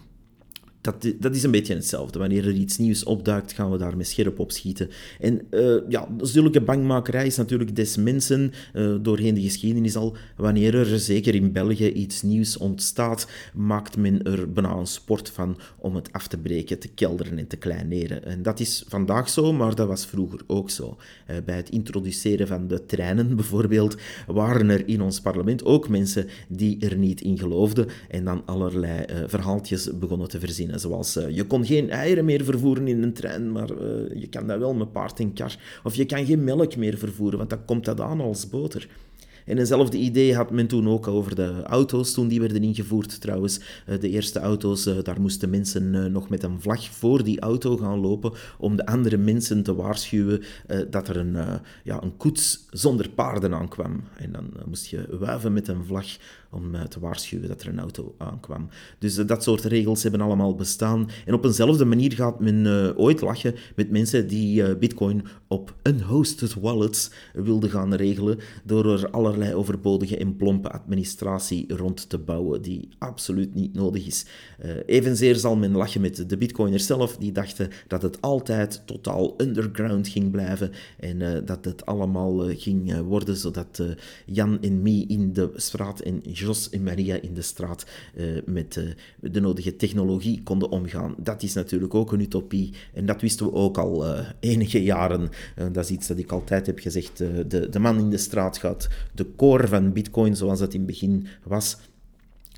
dat, 0.85 1.13
dat 1.19 1.35
is 1.35 1.43
een 1.43 1.51
beetje 1.51 1.75
hetzelfde. 1.75 2.19
Wanneer 2.19 2.47
er 2.47 2.53
iets 2.53 2.79
nieuws 2.79 3.05
opduikt, 3.05 3.53
gaan 3.53 3.71
we 3.71 3.79
daar 3.79 3.97
met 3.97 4.09
scherp 4.09 4.39
op 4.39 4.53
schieten. 4.53 4.91
En 5.21 5.41
uh, 5.51 5.77
ja, 5.89 6.09
zulke 6.21 6.61
bangmakerij 6.61 7.27
is 7.27 7.37
natuurlijk 7.37 7.77
des 7.77 7.97
mensen 7.97 8.53
uh, 8.75 8.95
doorheen 9.03 9.35
de 9.35 9.41
geschiedenis 9.41 9.97
al. 9.97 10.17
Wanneer 10.37 10.75
er, 10.75 10.99
zeker 10.99 11.35
in 11.35 11.53
België, 11.53 11.89
iets 11.89 12.23
nieuws 12.23 12.57
ontstaat, 12.57 13.29
maakt 13.55 13.97
men 13.97 14.23
er 14.23 14.53
bijna 14.53 14.77
een 14.77 14.87
sport 14.87 15.31
van 15.31 15.59
om 15.79 15.95
het 15.95 16.13
af 16.13 16.27
te 16.27 16.39
breken, 16.39 16.79
te 16.79 16.89
kelderen 16.89 17.39
en 17.39 17.47
te 17.47 17.57
kleineren. 17.57 18.25
En 18.25 18.43
dat 18.43 18.61
is 18.61 18.85
vandaag 18.89 19.29
zo, 19.29 19.53
maar 19.53 19.75
dat 19.75 19.89
was 19.89 20.07
vroeger 20.07 20.41
ook 20.47 20.71
zo. 20.71 20.97
Uh, 21.31 21.37
bij 21.45 21.57
het 21.57 21.71
introduceren 21.71 22.47
van 22.47 22.69
de 22.69 22.87
treinen 22.87 23.37
bijvoorbeeld, 23.41 23.97
waren 24.27 24.69
er 24.69 24.89
in 24.89 25.03
ons 25.03 25.21
parlement 25.21 25.65
ook 25.65 25.89
mensen 25.89 26.27
die 26.49 26.81
er 26.81 26.97
niet 26.97 27.21
in 27.21 27.39
geloofden 27.39 27.87
en 28.09 28.25
dan 28.25 28.43
allerlei 28.47 29.05
verhaaltjes 29.27 29.99
begonnen 29.99 30.29
te 30.29 30.41
verzinnen. 30.41 30.74
Zoals 30.79 31.17
uh, 31.17 31.31
je 31.31 31.45
kon 31.45 31.65
geen 31.67 31.91
eieren 31.91 32.25
meer 32.25 32.45
vervoeren 32.45 32.89
in 32.89 33.03
een 33.03 33.13
trein, 33.13 33.53
maar 33.53 33.71
uh, 33.71 34.21
je 34.21 34.27
kan 34.31 34.47
dat 34.47 34.59
wel 34.59 34.75
met 34.75 34.93
paard 34.93 35.21
en 35.21 35.33
kar. 35.33 35.57
Of 35.85 35.95
je 35.95 36.05
kan 36.05 36.27
geen 36.27 36.45
melk 36.45 36.77
meer 36.77 36.99
vervoeren, 36.99 37.39
want 37.39 37.51
dan 37.51 37.65
komt 37.65 37.85
dat 37.85 38.01
aan 38.01 38.21
als 38.21 38.49
boter. 38.49 38.89
En 39.45 39.59
eenzelfde 39.59 39.99
idee 39.99 40.35
had 40.35 40.51
men 40.51 40.67
toen 40.67 40.89
ook 40.89 41.09
over 41.09 41.35
de 41.35 41.63
auto's, 41.63 42.13
toen 42.13 42.29
die 42.29 42.41
werden 42.41 42.63
ingevoerd 42.63 43.21
trouwens. 43.21 43.61
Eh, 43.87 44.01
de 44.01 44.09
eerste 44.09 44.39
auto's, 44.39 44.89
daar 45.03 45.21
moesten 45.21 45.51
mensen 45.51 46.13
nog 46.13 46.29
met 46.29 46.43
een 46.43 46.61
vlag 46.61 46.91
voor 46.91 47.25
die 47.25 47.41
auto 47.41 47.77
gaan 47.77 47.99
lopen 47.99 48.33
om 48.59 48.77
de 48.77 48.87
andere 48.87 49.17
mensen 49.17 49.63
te 49.63 49.75
waarschuwen 49.75 50.43
dat 50.91 51.09
er 51.09 51.17
een, 51.17 51.37
ja, 51.85 52.03
een 52.03 52.17
koets 52.17 52.67
zonder 52.71 53.11
paarden 53.11 53.55
aankwam. 53.55 54.03
En 54.17 54.33
dan 54.33 54.53
moest 54.67 54.87
je 54.87 55.17
wuiven 55.19 55.53
met 55.53 55.69
een 55.69 55.85
vlag 55.85 56.07
om 56.51 56.89
te 56.89 57.01
waarschuwen 57.01 57.49
dat 57.49 57.63
er 57.63 57.69
een 57.69 57.79
auto 57.79 58.15
aankwam. 58.19 58.69
Dus 58.99 59.15
dat 59.15 59.43
soort 59.43 59.65
regels 59.65 60.03
hebben 60.03 60.21
allemaal 60.21 60.55
bestaan. 60.55 61.09
En 61.27 61.35
op 61.35 61.45
eenzelfde 61.45 61.85
manier 61.85 62.13
gaat 62.13 62.41
men 62.41 62.67
ooit 62.97 63.21
lachen 63.21 63.55
met 63.77 63.91
mensen 63.91 64.27
die 64.27 64.77
Bitcoin 64.77 65.25
op 65.49 65.75
unhosted 65.83 66.55
wallets 66.55 67.11
wilden 67.33 67.71
gaan 67.71 67.95
regelen 67.95 68.39
door 68.65 68.93
er 68.93 69.11
allerlei 69.35 69.59
overbodige 69.59 70.17
en 70.17 70.37
plompe 70.37 70.71
administratie 70.71 71.75
rond 71.77 72.09
te 72.09 72.19
bouwen 72.19 72.63
die 72.63 72.89
absoluut 72.99 73.55
niet 73.55 73.75
nodig 73.75 74.07
is. 74.07 74.25
Uh, 74.65 74.71
evenzeer 74.87 75.37
zal 75.37 75.57
men 75.57 75.73
lachen 75.73 76.01
met 76.01 76.29
de 76.29 76.37
Bitcoiners 76.37 76.87
zelf, 76.87 77.17
die 77.17 77.33
dachten 77.33 77.71
dat 77.87 78.03
het 78.03 78.21
altijd 78.21 78.83
totaal 78.85 79.35
underground 79.37 80.09
ging 80.09 80.31
blijven 80.31 80.71
en 80.99 81.45
dat 81.45 81.65
het 81.65 81.87
allemaal 81.87 82.39
ging 82.57 83.01
worden 83.01 83.37
zodat 83.37 83.83
Jan 84.27 84.63
en 84.63 84.83
Mie 84.83 85.07
in 85.07 85.33
de 85.33 85.51
straat 85.55 86.01
en 86.01 86.21
Jos 86.33 86.71
en 86.71 86.83
Maria 86.83 87.21
in 87.21 87.35
de 87.35 87.43
straat 87.43 87.87
met 88.45 88.95
de 89.21 89.41
nodige 89.41 89.77
technologie 89.77 90.43
konden 90.43 90.71
omgaan. 90.71 91.15
Dat 91.19 91.43
is 91.43 91.55
natuurlijk 91.55 91.95
ook 91.95 92.13
een 92.13 92.21
utopie 92.21 92.73
en 92.93 93.07
dat 93.07 93.21
wisten 93.21 93.47
we 93.47 93.53
ook 93.53 93.79
al 93.79 94.05
enige 94.41 94.83
jaren. 94.83 95.29
dat 95.73 95.85
is 95.85 95.91
iets 95.91 96.07
dat 96.07 96.19
ik 96.19 96.33
altijd 96.33 96.67
heb 96.67 96.79
gezegd. 96.79 97.19
de, 97.19 97.69
de 97.71 97.79
man 97.79 97.99
in 97.99 98.11
de 98.11 98.17
straat 98.17 98.59
gaat 98.59 98.89
de 99.15 99.24
core 99.37 99.69
van 99.69 99.93
Bitcoin, 99.93 100.37
zoals 100.37 100.59
dat 100.59 100.73
in 100.73 100.81
het 100.81 100.89
begin 100.89 101.27
was, 101.43 101.77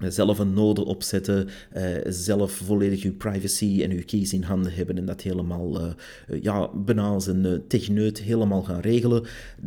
zelf 0.05 0.39
een 0.39 0.53
node 0.53 0.85
opzetten, 0.85 1.49
uh, 1.77 1.83
zelf 2.09 2.53
volledig 2.53 3.03
uw 3.03 3.17
privacy 3.17 3.83
en 3.83 3.91
uw 3.91 4.03
keys 4.07 4.33
in 4.33 4.43
handen 4.43 4.75
hebben 4.75 4.99
en 4.99 5.07
dat 5.07 5.21
helemaal, 5.21 5.81
uh, 5.81 5.93
ja, 6.43 6.71
bijna 6.75 7.03
als 7.03 7.27
een 7.27 7.63
techneut 7.69 8.21
helemaal 8.21 8.63
gaan 8.63 8.81
regelen. 8.81 9.25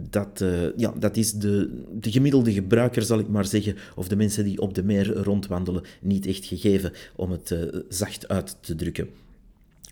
Dat, 0.09 0.43
ja, 0.75 0.93
dat 0.99 1.17
is 1.17 1.33
de, 1.33 1.83
de 1.99 2.11
gemiddelde 2.11 2.53
gebruiker, 2.53 3.01
zal 3.01 3.19
ik 3.19 3.27
maar 3.27 3.45
zeggen, 3.45 3.75
of 3.95 4.07
de 4.07 4.15
mensen 4.15 4.43
die 4.43 4.61
op 4.61 4.73
de 4.73 4.83
meer 4.83 5.13
rondwandelen, 5.13 5.83
niet 6.01 6.25
echt 6.25 6.45
gegeven, 6.45 6.91
om 7.15 7.31
het 7.31 7.55
zacht 7.87 8.27
uit 8.27 8.57
te 8.61 8.75
drukken. 8.75 9.07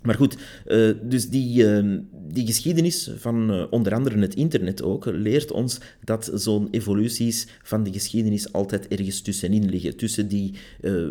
Maar 0.08 0.16
goed, 0.16 0.38
uh, 0.68 0.94
dus 1.04 1.30
die, 1.30 1.64
uh, 1.64 1.98
die 2.12 2.46
geschiedenis 2.46 3.12
van 3.18 3.54
uh, 3.54 3.64
onder 3.70 3.94
andere 3.94 4.20
het 4.20 4.36
internet 4.36 4.84
ook 4.84 5.06
leert 5.06 5.52
ons 5.52 5.80
dat 6.04 6.32
zo'n 6.34 6.68
evoluties 6.72 7.48
van 7.64 7.84
de 7.84 7.92
geschiedenis 7.92 8.54
altijd 8.54 8.88
ergens 8.88 9.22
tussenin 9.22 9.70
liggen. 9.70 9.98
Tussen 9.98 10.28
die 10.28 10.54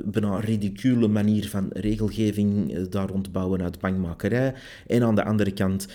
bijna 0.04 0.40
ridicule 0.40 1.08
manier 1.08 1.48
van 1.48 1.68
regelgeving 1.72 2.78
daar 2.88 3.08
rondbouwen 3.08 3.62
uit 3.62 3.78
bangmakerij 3.78 4.54
en 4.86 5.02
aan 5.02 5.14
de 5.14 5.24
andere 5.24 5.52
kant 5.52 5.86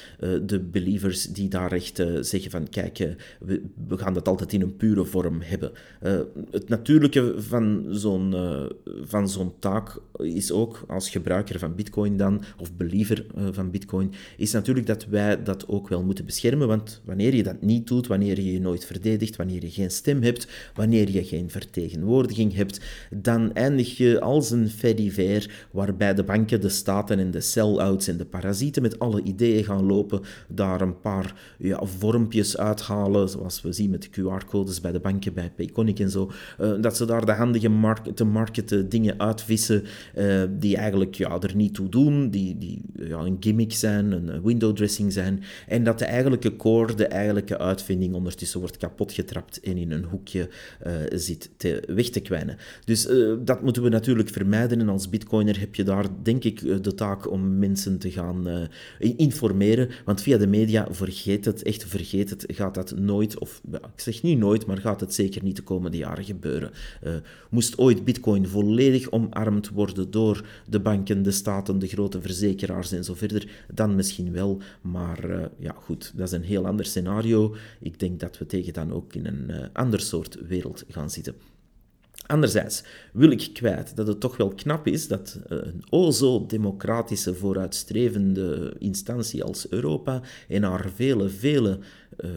de 0.46 0.60
believers 0.60 1.26
die 1.26 1.48
daar 1.48 1.72
echt 1.72 2.04
zeggen 2.22 2.52
van 2.52 2.70
kijk, 2.70 3.16
we, 3.40 3.62
gaan 3.90 4.14
dat 4.14 4.28
altijd 4.28 4.54
in 4.54 4.62
een 4.62 4.76
pure 4.76 5.06
vorm 5.06 5.42
hebben. 5.42 5.72
het 6.52 6.70
natuurlijke 6.70 7.34
van 7.38 7.86
zo'n 7.90 8.36
van 9.04 9.30
zo'n 9.30 9.54
taak 9.60 10.00
is 10.18 10.52
ook 10.52 10.84
als 10.88 11.10
gebruiker 11.10 11.60
van 11.60 11.76
bitcoin 11.76 12.18
dan, 12.18 12.42
of 12.60 12.72
uh, 12.94 13.48
van 13.52 13.72
Bitcoin, 13.72 14.14
is 14.38 14.52
natuurlijk 14.52 14.86
dat 14.86 15.06
wij 15.06 15.44
dat 15.44 15.68
ook 15.68 15.88
wel 15.90 16.04
moeten 16.04 16.26
beschermen. 16.26 16.68
Want 16.68 17.02
wanneer 17.06 17.36
je 17.36 17.44
dat 17.44 17.62
niet 17.62 17.88
doet, 17.88 18.08
wanneer 18.08 18.42
je 18.42 18.52
je 18.52 18.60
nooit 18.60 18.86
verdedigt, 18.86 19.36
wanneer 19.36 19.62
je 19.62 19.72
geen 19.72 19.92
stem 19.92 20.22
hebt, 20.22 20.48
wanneer 20.74 21.12
je 21.12 21.24
geen 21.24 21.50
vertegenwoordiging 21.50 22.56
hebt, 22.56 22.82
dan 23.10 23.54
eindig 23.54 23.98
je 23.98 24.22
als 24.22 24.52
een 24.52 24.70
fediver 24.70 25.68
waarbij 25.72 26.14
de 26.14 26.24
banken, 26.24 26.62
de 26.62 26.70
staten 26.70 27.20
en 27.20 27.32
de 27.32 27.42
sell-outs 27.42 28.08
en 28.08 28.18
de 28.18 28.26
parasieten 28.26 28.82
met 28.82 29.00
alle 29.00 29.24
ideeën 29.24 29.64
gaan 29.64 29.86
lopen, 29.86 30.22
daar 30.48 30.82
een 30.82 31.00
paar 31.00 31.56
ja, 31.58 31.80
vormpjes 31.84 32.58
uithalen, 32.58 33.30
zoals 33.30 33.62
we 33.62 33.74
zien 33.74 33.90
met 33.90 34.02
de 34.02 34.10
QR-codes 34.10 34.82
bij 34.82 34.92
de 34.92 35.00
banken, 35.00 35.34
bij 35.34 35.52
Payconic 35.56 36.00
en 36.00 36.10
zo, 36.10 36.32
uh, 36.60 36.74
dat 36.82 36.98
ze 36.98 37.06
daar 37.06 37.26
de 37.26 37.32
handige 37.32 37.70
market, 37.70 38.16
te 38.16 38.24
marketen 38.24 38.90
dingen 38.90 39.20
uitvissen 39.20 39.84
uh, 40.18 40.44
die 40.60 40.78
eigenlijk 40.78 41.16
ja, 41.16 41.40
er 41.40 41.56
niet 41.56 41.74
toe 41.74 41.90
doen, 41.90 42.30
die, 42.30 42.58
die 42.58 42.71
een 43.10 43.38
gimmick 43.40 43.74
zijn, 43.74 44.12
een 44.12 44.42
window 44.44 44.76
dressing 44.76 45.14
zijn. 45.14 45.44
En 45.68 45.84
dat 45.84 46.00
de 46.00 46.06
eigenlijke 46.06 46.56
core, 46.56 46.96
de 46.96 47.08
eigenlijke 47.08 47.58
uitvinding 47.58 48.14
ondertussen 48.14 48.60
wordt 48.60 48.78
kapotgetrapt 48.78 49.60
en 49.60 49.78
in 49.78 49.92
een 49.92 50.04
hoekje 50.04 50.50
uh, 50.88 50.94
zit 51.14 51.50
te, 51.58 51.84
weg 51.88 52.10
te 52.10 52.20
kwijnen. 52.20 52.58
Dus 52.86 53.10
uh, 53.10 53.34
dat 53.40 53.62
moeten 53.62 53.84
we 53.84 53.90
natuurlijk 53.90 54.30
vermijden. 54.30 54.80
En 54.80 54.90
als 54.90 55.10
bitcoiner 55.10 55.60
heb 55.60 55.76
je 55.76 55.84
daar 55.84 56.06
denk 56.24 56.44
ik 56.44 56.62
eh, 56.62 56.76
de 56.82 56.94
taak 56.94 57.32
om 57.32 57.58
mensen 57.58 57.98
te 57.98 58.12
gaan 58.12 58.70
informeren. 59.00 59.90
Want 60.06 60.22
via 60.22 60.38
de 60.38 60.48
media, 60.48 60.88
vergeet 60.92 61.46
het, 61.46 61.64
echt 61.64 61.86
vergeet 61.86 62.30
het, 62.30 62.46
gaat 62.48 62.74
dat 62.74 62.98
nooit, 62.98 63.40
of 63.40 63.62
ik 63.72 63.80
zeg 63.96 64.22
niet 64.22 64.38
nooit, 64.38 64.66
maar 64.66 64.78
gaat 64.78 65.00
het 65.00 65.14
zeker 65.14 65.44
niet 65.44 65.56
de 65.56 65.62
komende 65.62 65.98
jaren 65.98 66.24
gebeuren. 66.24 66.72
moest 67.50 67.78
ooit 67.78 68.06
bitcoin 68.06 68.48
volledig 68.48 69.12
omarmd 69.12 69.70
worden 69.70 70.12
door 70.12 70.46
de 70.70 70.80
banken, 70.80 71.24
de 71.24 71.32
staten, 71.32 71.80
de 71.80 71.88
grote 71.88 72.22
verzekeringen, 72.22 72.61
verzekeraars 72.68 72.92
en 72.92 73.04
zo 73.04 73.14
verder, 73.14 73.66
dan 73.74 73.96
misschien 73.96 74.32
wel. 74.32 74.62
Maar 74.82 75.30
uh, 75.30 75.46
ja, 75.58 75.76
goed, 75.78 76.12
dat 76.16 76.28
is 76.28 76.34
een 76.34 76.44
heel 76.44 76.66
ander 76.68 76.86
scenario. 76.86 77.56
Ik 77.80 78.00
denk 78.00 78.20
dat 78.20 78.38
we 78.38 78.46
tegen 78.46 78.74
dan 78.74 78.94
ook 78.94 79.14
in 79.14 79.26
een 79.26 79.46
uh, 79.50 79.66
ander 79.74 80.00
soort 80.00 80.38
wereld 80.48 80.84
gaan 80.90 81.10
zitten. 81.10 81.36
Anderzijds 82.26 82.84
wil 83.14 83.32
ik 83.32 83.50
kwijt 83.54 83.96
dat 83.96 84.08
het 84.08 84.20
toch 84.20 84.38
wel 84.38 84.54
knap 84.54 84.88
is 84.88 85.08
dat 85.08 85.40
eh, 85.48 85.58
een 85.62 85.84
o 85.90 86.12
zo 86.12 86.46
democratische, 86.46 87.36
vooruitstrevende 87.36 88.76
instantie 88.80 89.44
als 89.44 89.70
Europa 89.70 90.22
en 90.48 90.64
haar 90.64 90.90
vele, 90.96 91.30
vele 91.30 91.80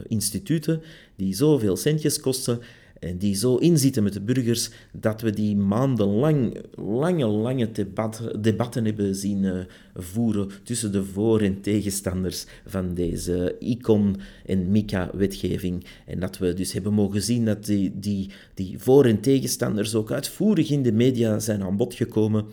instituten, 0.06 0.82
die 1.16 1.34
zoveel 1.34 1.76
centjes 1.76 2.20
kosten, 2.20 2.60
en 3.04 3.18
die 3.18 3.34
zo 3.34 3.56
inzitten 3.56 4.02
met 4.02 4.12
de 4.12 4.20
burgers 4.20 4.70
dat 4.92 5.20
we 5.20 5.30
die 5.30 5.56
maandenlang, 5.56 6.56
lange, 6.74 7.26
lange 7.26 7.72
debat, 7.72 8.22
debatten 8.40 8.84
hebben 8.84 9.14
zien 9.14 9.42
uh, 9.42 9.58
voeren 9.94 10.50
tussen 10.62 10.92
de 10.92 11.04
voor- 11.04 11.40
en 11.40 11.60
tegenstanders 11.60 12.46
van 12.66 12.94
deze 12.94 13.56
ICON- 13.58 14.16
en 14.46 14.70
MICA-wetgeving. 14.70 15.84
En 16.06 16.20
dat 16.20 16.38
we 16.38 16.54
dus 16.54 16.72
hebben 16.72 16.92
mogen 16.92 17.22
zien 17.22 17.44
dat 17.44 17.64
die, 17.64 17.98
die, 17.98 18.30
die 18.54 18.78
voor- 18.78 19.04
en 19.04 19.20
tegenstanders 19.20 19.94
ook 19.94 20.10
uitvoerig 20.10 20.70
in 20.70 20.82
de 20.82 20.92
media 20.92 21.38
zijn 21.38 21.62
aan 21.62 21.76
bod 21.76 21.94
gekomen 21.94 22.44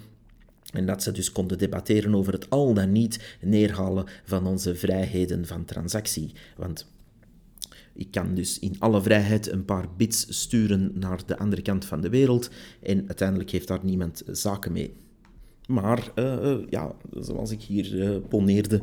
En 0.72 0.86
dat 0.86 1.04
ze 1.04 1.12
dus 1.12 1.32
konden 1.32 1.58
debatteren 1.58 2.16
over 2.16 2.34
het 2.34 2.50
al 2.50 2.74
dan 2.74 2.92
niet 2.92 3.38
neerhalen 3.42 4.06
van 4.24 4.48
onze 4.48 4.76
vrijheden 4.76 5.46
van 5.46 5.66
transactie. 5.66 6.32
Want 6.58 6.86
ik 7.94 8.12
kan 8.12 8.36
dus 8.36 8.60
in 8.60 8.76
alle 8.80 9.02
vrijheid 9.02 9.52
een 9.52 9.66
paar 9.66 9.86
bits 9.98 10.26
sturen 10.30 10.92
naar 10.94 11.20
de 11.26 11.38
andere 11.38 11.62
kant 11.62 11.86
van 11.86 12.02
de 12.02 12.10
wereld 12.10 12.50
en 12.82 13.08
uiteindelijk 13.08 13.50
heeft 13.50 13.68
daar 13.68 13.84
niemand 13.84 14.24
zaken 14.32 14.72
mee. 14.72 14.94
Maar 15.68 16.12
uh, 16.16 16.58
ja, 16.70 16.96
zoals 17.20 17.52
ik 17.52 17.62
hier 17.62 17.94
uh, 17.94 18.18
poneerde, 18.30 18.82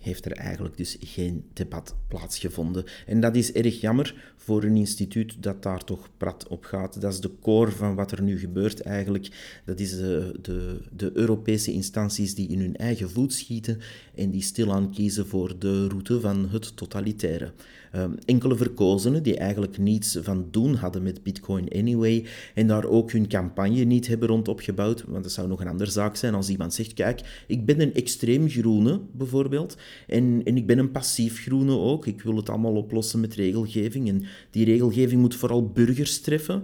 heeft 0.00 0.24
er 0.24 0.32
eigenlijk 0.32 0.76
dus 0.76 0.96
geen 1.00 1.44
debat 1.52 1.94
plaatsgevonden. 2.08 2.84
En 3.06 3.20
dat 3.20 3.36
is 3.36 3.52
erg 3.52 3.80
jammer 3.80 4.32
voor 4.36 4.62
een 4.62 4.76
instituut 4.76 5.42
dat 5.42 5.62
daar 5.62 5.84
toch 5.84 6.08
prat 6.16 6.46
op 6.48 6.64
gaat. 6.64 7.00
Dat 7.00 7.12
is 7.12 7.20
de 7.20 7.30
core 7.40 7.70
van 7.70 7.94
wat 7.94 8.12
er 8.12 8.22
nu 8.22 8.38
gebeurt 8.38 8.80
eigenlijk. 8.80 9.60
Dat 9.64 9.80
is 9.80 9.96
de, 9.96 10.38
de, 10.42 10.80
de 10.96 11.10
Europese 11.14 11.72
instanties 11.72 12.34
die 12.34 12.48
in 12.48 12.60
hun 12.60 12.76
eigen 12.76 13.10
voet 13.10 13.32
schieten 13.32 13.78
en 14.14 14.30
die 14.30 14.42
stilaan 14.42 14.92
kiezen 14.92 15.26
voor 15.26 15.58
de 15.58 15.88
route 15.88 16.20
van 16.20 16.48
het 16.48 16.76
totalitaire. 16.76 17.52
Um, 17.96 18.14
enkele 18.24 18.56
verkozenen 18.56 19.22
die 19.22 19.36
eigenlijk 19.36 19.78
niets 19.78 20.18
van 20.20 20.48
doen 20.50 20.74
hadden 20.74 21.02
met 21.02 21.22
Bitcoin 21.22 21.68
anyway 21.68 22.24
en 22.54 22.66
daar 22.66 22.84
ook 22.84 23.12
hun 23.12 23.28
campagne 23.28 23.84
niet 23.84 24.06
hebben 24.06 24.28
rond 24.28 24.48
opgebouwd, 24.48 25.04
want 25.06 25.22
dat 25.22 25.32
zou 25.32 25.48
nog 25.48 25.60
een 25.60 25.68
andere 25.68 25.90
zaak 25.90 26.16
zijn 26.16 26.34
als 26.34 26.48
iemand 26.48 26.74
zegt, 26.74 26.94
kijk, 26.94 27.44
ik 27.46 27.66
ben 27.66 27.80
een 27.80 27.94
extreem 27.94 28.48
groene 28.48 29.00
bijvoorbeeld 29.12 29.76
en, 30.06 30.40
en 30.44 30.56
ik 30.56 30.66
ben 30.66 30.78
een 30.78 30.90
passief 30.90 31.42
groene 31.42 31.76
ook, 31.76 32.06
ik 32.06 32.22
wil 32.22 32.36
het 32.36 32.48
allemaal 32.48 32.74
oplossen 32.74 33.20
met 33.20 33.34
regelgeving 33.34 34.08
en 34.08 34.24
die 34.50 34.64
regelgeving 34.64 35.20
moet 35.20 35.34
vooral 35.34 35.68
burgers 35.68 36.20
treffen. 36.20 36.62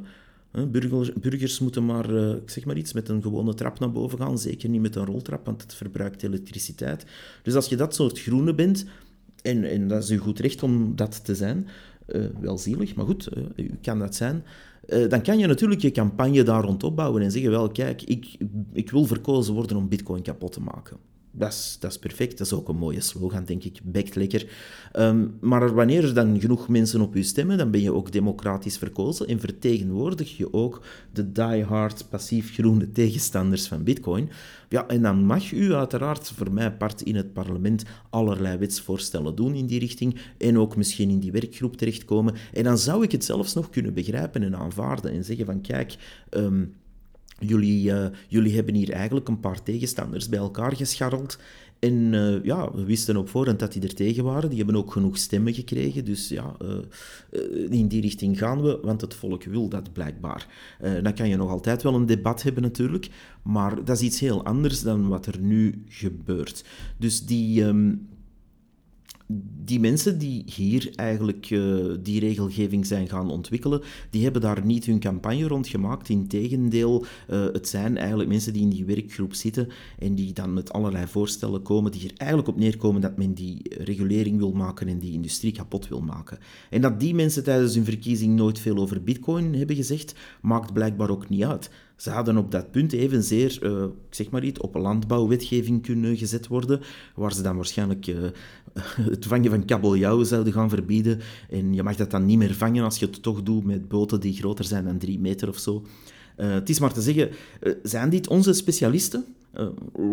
Burgers, 0.71 1.13
burgers 1.13 1.59
moeten 1.59 1.85
maar, 1.85 2.17
eh, 2.17 2.35
zeg 2.47 2.65
maar 2.65 2.77
iets, 2.77 2.93
met 2.93 3.09
een 3.09 3.23
gewone 3.23 3.55
trap 3.55 3.79
naar 3.79 3.93
boven 3.93 4.19
gaan. 4.19 4.39
Zeker 4.39 4.69
niet 4.69 4.81
met 4.81 4.97
een 4.97 5.05
roltrap, 5.05 5.47
want 5.47 5.63
het 5.63 5.75
verbruikt 5.75 6.23
elektriciteit. 6.23 7.07
Dus 7.43 7.55
als 7.55 7.69
je 7.69 7.77
dat 7.77 7.95
soort 7.95 8.21
groene 8.21 8.55
bent, 8.55 8.85
en, 9.43 9.65
en 9.65 9.89
dat 9.89 10.03
is 10.03 10.11
uw 10.11 10.19
goed 10.19 10.39
recht 10.39 10.63
om 10.63 10.97
dat 10.97 11.25
te 11.25 11.35
zijn, 11.35 11.69
uh, 12.09 12.25
wel 12.41 12.59
zielig, 12.59 12.95
maar 12.95 13.07
goed, 13.07 13.29
uh, 13.37 13.45
u 13.57 13.71
kan 13.83 13.99
dat 13.99 14.15
zijn. 14.15 14.45
dan 15.09 15.23
kan 15.23 15.39
je 15.39 15.47
natuurlijk 15.47 15.81
je 15.81 15.91
campagne 15.91 16.43
daar 16.43 16.65
rond 16.65 16.83
opbouwen 16.83 17.23
en 17.23 17.31
zeggen, 17.31 17.51
wel, 17.51 17.71
kijk, 17.71 18.03
ik, 18.03 18.37
ik 18.73 18.91
wil 18.91 19.05
verkozen 19.05 19.55
worden 19.55 19.77
om 19.77 19.89
bitcoin 19.89 20.23
kapot 20.23 20.53
te 20.53 20.61
maken 20.61 20.97
dat 21.37 21.53
is, 21.53 21.77
dat 21.81 22.01
perfect. 22.01 22.39
Dat 22.39 22.47
is 22.47 22.53
ook 22.53 22.69
een 22.69 22.77
mooie 22.77 23.01
slogan, 23.01 23.45
denk 23.45 23.65
ik. 23.65 23.79
Bekt 23.83 24.15
lekker. 24.15 24.47
Um, 24.93 25.37
maar 25.41 25.75
wanneer 25.75 26.05
er 26.05 26.15
dan 26.15 26.41
genoeg 26.41 26.69
mensen 26.69 27.01
op 27.01 27.17
u 27.17 27.23
stemmen, 27.23 27.59
dan 27.59 27.71
ben 27.71 27.81
je 27.81 27.93
ook 27.93 28.13
democratisch 28.13 28.79
verkozen 28.79 29.27
en 29.27 29.41
vertegenwoordig 29.41 30.37
je 30.37 30.53
ook 30.53 30.83
de 31.13 31.33
die-hard 31.33 32.09
passief-groene 32.09 32.93
tegenstanders 32.93 33.69
van 33.69 33.85
Bitcoin. 33.85 34.31
Ja, 34.69 34.87
en 34.87 35.03
dan 35.03 35.25
mag 35.25 35.53
u 35.53 35.75
uiteraard 35.75 36.31
voor 36.31 36.53
mij 36.53 36.73
part 36.73 37.03
in 37.03 37.17
het 37.17 37.33
parlement 37.33 37.85
allerlei 38.11 38.59
wetsvoorstellen 38.59 39.35
doen 39.35 39.55
in 39.55 39.67
die 39.67 39.79
richting 39.79 40.19
en 40.39 40.59
ook 40.59 40.77
misschien 40.77 41.11
in 41.11 41.19
die 41.19 41.33
werkgroep 41.33 41.77
terechtkomen. 41.77 42.35
En 42.53 42.65
dan 42.65 42.79
zou 42.79 43.03
ik 43.03 43.13
het 43.13 43.25
zelfs 43.25 43.55
nog 43.55 43.71
kunnen 43.71 43.95
begrijpen 43.95 44.43
en 44.43 44.57
aanvaarden 44.57 45.13
en 45.13 45.25
zeggen 45.25 45.47
van 45.47 45.61
kijk... 45.61 45.97
Um, 46.31 46.75
Jullie, 47.39 47.91
uh, 47.91 48.07
jullie 48.29 48.55
hebben 48.55 48.75
hier 48.75 48.91
eigenlijk 48.91 49.29
een 49.29 49.41
paar 49.41 49.63
tegenstanders 49.63 50.29
bij 50.29 50.39
elkaar 50.39 50.77
gescharreld. 50.77 51.39
En 51.79 52.13
uh, 52.13 52.45
ja, 52.45 52.73
we 52.73 52.85
wisten 52.85 53.17
op 53.17 53.29
voorhand 53.29 53.59
dat 53.59 53.73
die 53.73 53.83
er 53.83 53.95
tegen 53.95 54.25
waren. 54.25 54.49
Die 54.49 54.59
hebben 54.59 54.77
ook 54.77 54.93
genoeg 54.93 55.19
stemmen 55.19 55.55
gekregen. 55.55 56.05
Dus 56.05 56.29
ja, 56.29 56.57
uh, 56.63 57.71
in 57.71 57.89
die 57.89 58.01
richting 58.01 58.39
gaan 58.39 58.63
we, 58.63 58.79
want 58.83 59.01
het 59.01 59.15
volk 59.15 59.45
wil 59.45 59.69
dat 59.69 59.93
blijkbaar. 59.93 60.47
dan 61.03 61.15
kan 61.15 61.29
je 61.29 61.37
nog 61.37 61.51
altijd 61.51 61.83
wel 61.83 61.95
een 61.95 62.07
debat 62.07 62.43
hebben 62.43 62.63
natuurlijk, 62.63 63.09
maar 63.43 63.85
dat 63.85 63.97
is 63.97 64.03
iets 64.03 64.21
heel 64.21 64.45
anders 64.45 64.83
dan 64.83 65.09
wat 65.09 65.27
er 65.27 65.41
nu 65.41 65.85
gebeurt. 65.89 66.65
Dus 66.99 67.27
die, 67.27 67.65
um, 67.65 68.09
die 69.65 69.81
mensen 69.81 70.19
die 70.19 70.43
hier 70.47 70.93
eigenlijk 70.95 71.51
uh, 71.51 71.95
die 72.03 72.21
regelgeving 72.21 72.87
zijn 72.87 73.09
gaan 73.09 73.31
ontwikkelen, 73.31 73.83
die 74.11 74.23
hebben 74.23 74.41
daar 74.41 74.65
niet 74.65 74.85
hun 74.85 75.01
campagne 75.01 75.49
rond 75.49 75.69
gemaakt. 75.69 76.09
Integendeel, 76.09 77.05
uh, 77.31 77.45
het 77.53 77.69
zijn 77.69 77.97
eigenlijk 77.97 78.29
mensen 78.29 78.53
die 78.53 78.63
in 78.63 78.69
die 78.69 78.85
werkgroep 78.85 79.35
zitten 79.35 79.69
en 79.99 80.15
die 80.15 80.33
dan 80.33 80.53
met 80.53 80.73
allerlei 80.73 81.07
voorstellen 81.07 81.63
komen 81.63 81.93
die 81.93 82.05
er 82.05 82.17
eigenlijk 82.17 82.49
op 82.49 82.59
neerkomen 82.59 83.01
dat 83.01 83.17
men 83.17 83.35
die 83.35 83.63
regulering 83.85 84.39
wil 84.39 84.53
maken 84.53 84.89
en 84.89 84.99
die 84.99 85.13
industrie 85.13 85.53
kapot 85.53 85.89
wil 85.89 86.01
maken. 86.01 86.39
En 86.71 86.81
dat 86.81 87.01
die 87.01 87.15
mensen 87.15 87.45
tijdens 87.45 87.75
hun 87.75 87.85
verkiezing 87.85 88.35
nooit 88.35 88.59
veel 88.59 88.77
over 88.77 89.03
bitcoin 89.03 89.55
hebben 89.55 89.77
gezegd, 89.77 90.15
maakt 90.41 90.73
blijkbaar 90.73 91.11
ook 91.11 91.29
niet 91.29 91.45
uit. 91.45 91.71
Ze 91.97 92.11
hadden 92.11 92.37
op 92.37 92.51
dat 92.51 92.71
punt 92.71 92.93
evenzeer, 92.93 93.59
uh, 93.63 93.85
zeg 94.11 94.31
maar 94.31 94.45
iets, 94.45 94.61
op 94.61 94.75
landbouwwetgeving 94.75 95.83
kunnen 95.83 96.17
gezet 96.17 96.47
worden, 96.47 96.81
waar 97.15 97.33
ze 97.33 97.43
dan 97.43 97.57
waarschijnlijk 97.57 98.07
uh, 98.07 98.17
het 99.13 99.27
vangen 99.27 99.51
van 99.51 99.65
kabeljauwen 99.65 100.27
zouden 100.27 100.53
gaan 100.53 100.69
verbieden. 100.69 101.21
En 101.51 101.75
je 101.75 101.83
mag 101.83 101.97
dat 101.97 102.11
dan 102.11 102.25
niet 102.25 102.39
meer 102.39 102.55
vangen 102.55 102.85
als 102.85 102.99
je 102.99 103.07
het 103.07 103.23
toch 103.23 103.43
doet 103.43 103.65
met 103.65 103.89
boten 103.89 104.21
die 104.21 104.35
groter 104.37 104.65
zijn 104.65 104.85
dan 104.85 104.99
drie 104.99 105.19
meter 105.19 105.49
of 105.49 105.59
zo. 105.59 105.85
Uh, 106.37 106.53
het 106.53 106.69
is 106.69 106.81
maar 106.81 106.93
te 106.93 107.03
zeggen, 107.03 107.31
zijn 107.83 108.11
dit 108.11 108.29
onze 108.29 108.53
specialisten? 108.53 109.25
Uh, 109.59 109.67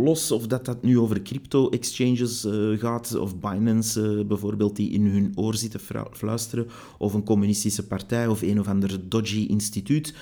los 0.04 0.32
of 0.32 0.47
dat 0.47 0.65
dat 0.65 0.84
nu 0.84 0.99
over 0.99 1.21
crypto-exchanges 1.21 2.45
uh, 2.45 2.80
gaat, 2.80 3.15
of 3.15 3.39
Binance 3.39 4.01
uh, 4.01 4.25
bijvoorbeeld, 4.25 4.75
die 4.75 4.89
in 4.89 5.06
hun 5.06 5.32
oor 5.36 5.56
zitten 5.56 5.80
fluisteren, 6.12 6.67
of 6.97 7.13
een 7.13 7.23
communistische 7.23 7.88
partij, 7.88 8.27
of 8.27 8.41
een 8.41 8.60
of 8.60 8.67
ander 8.67 9.10
dodgy 9.10 9.45
instituut, 9.49 10.13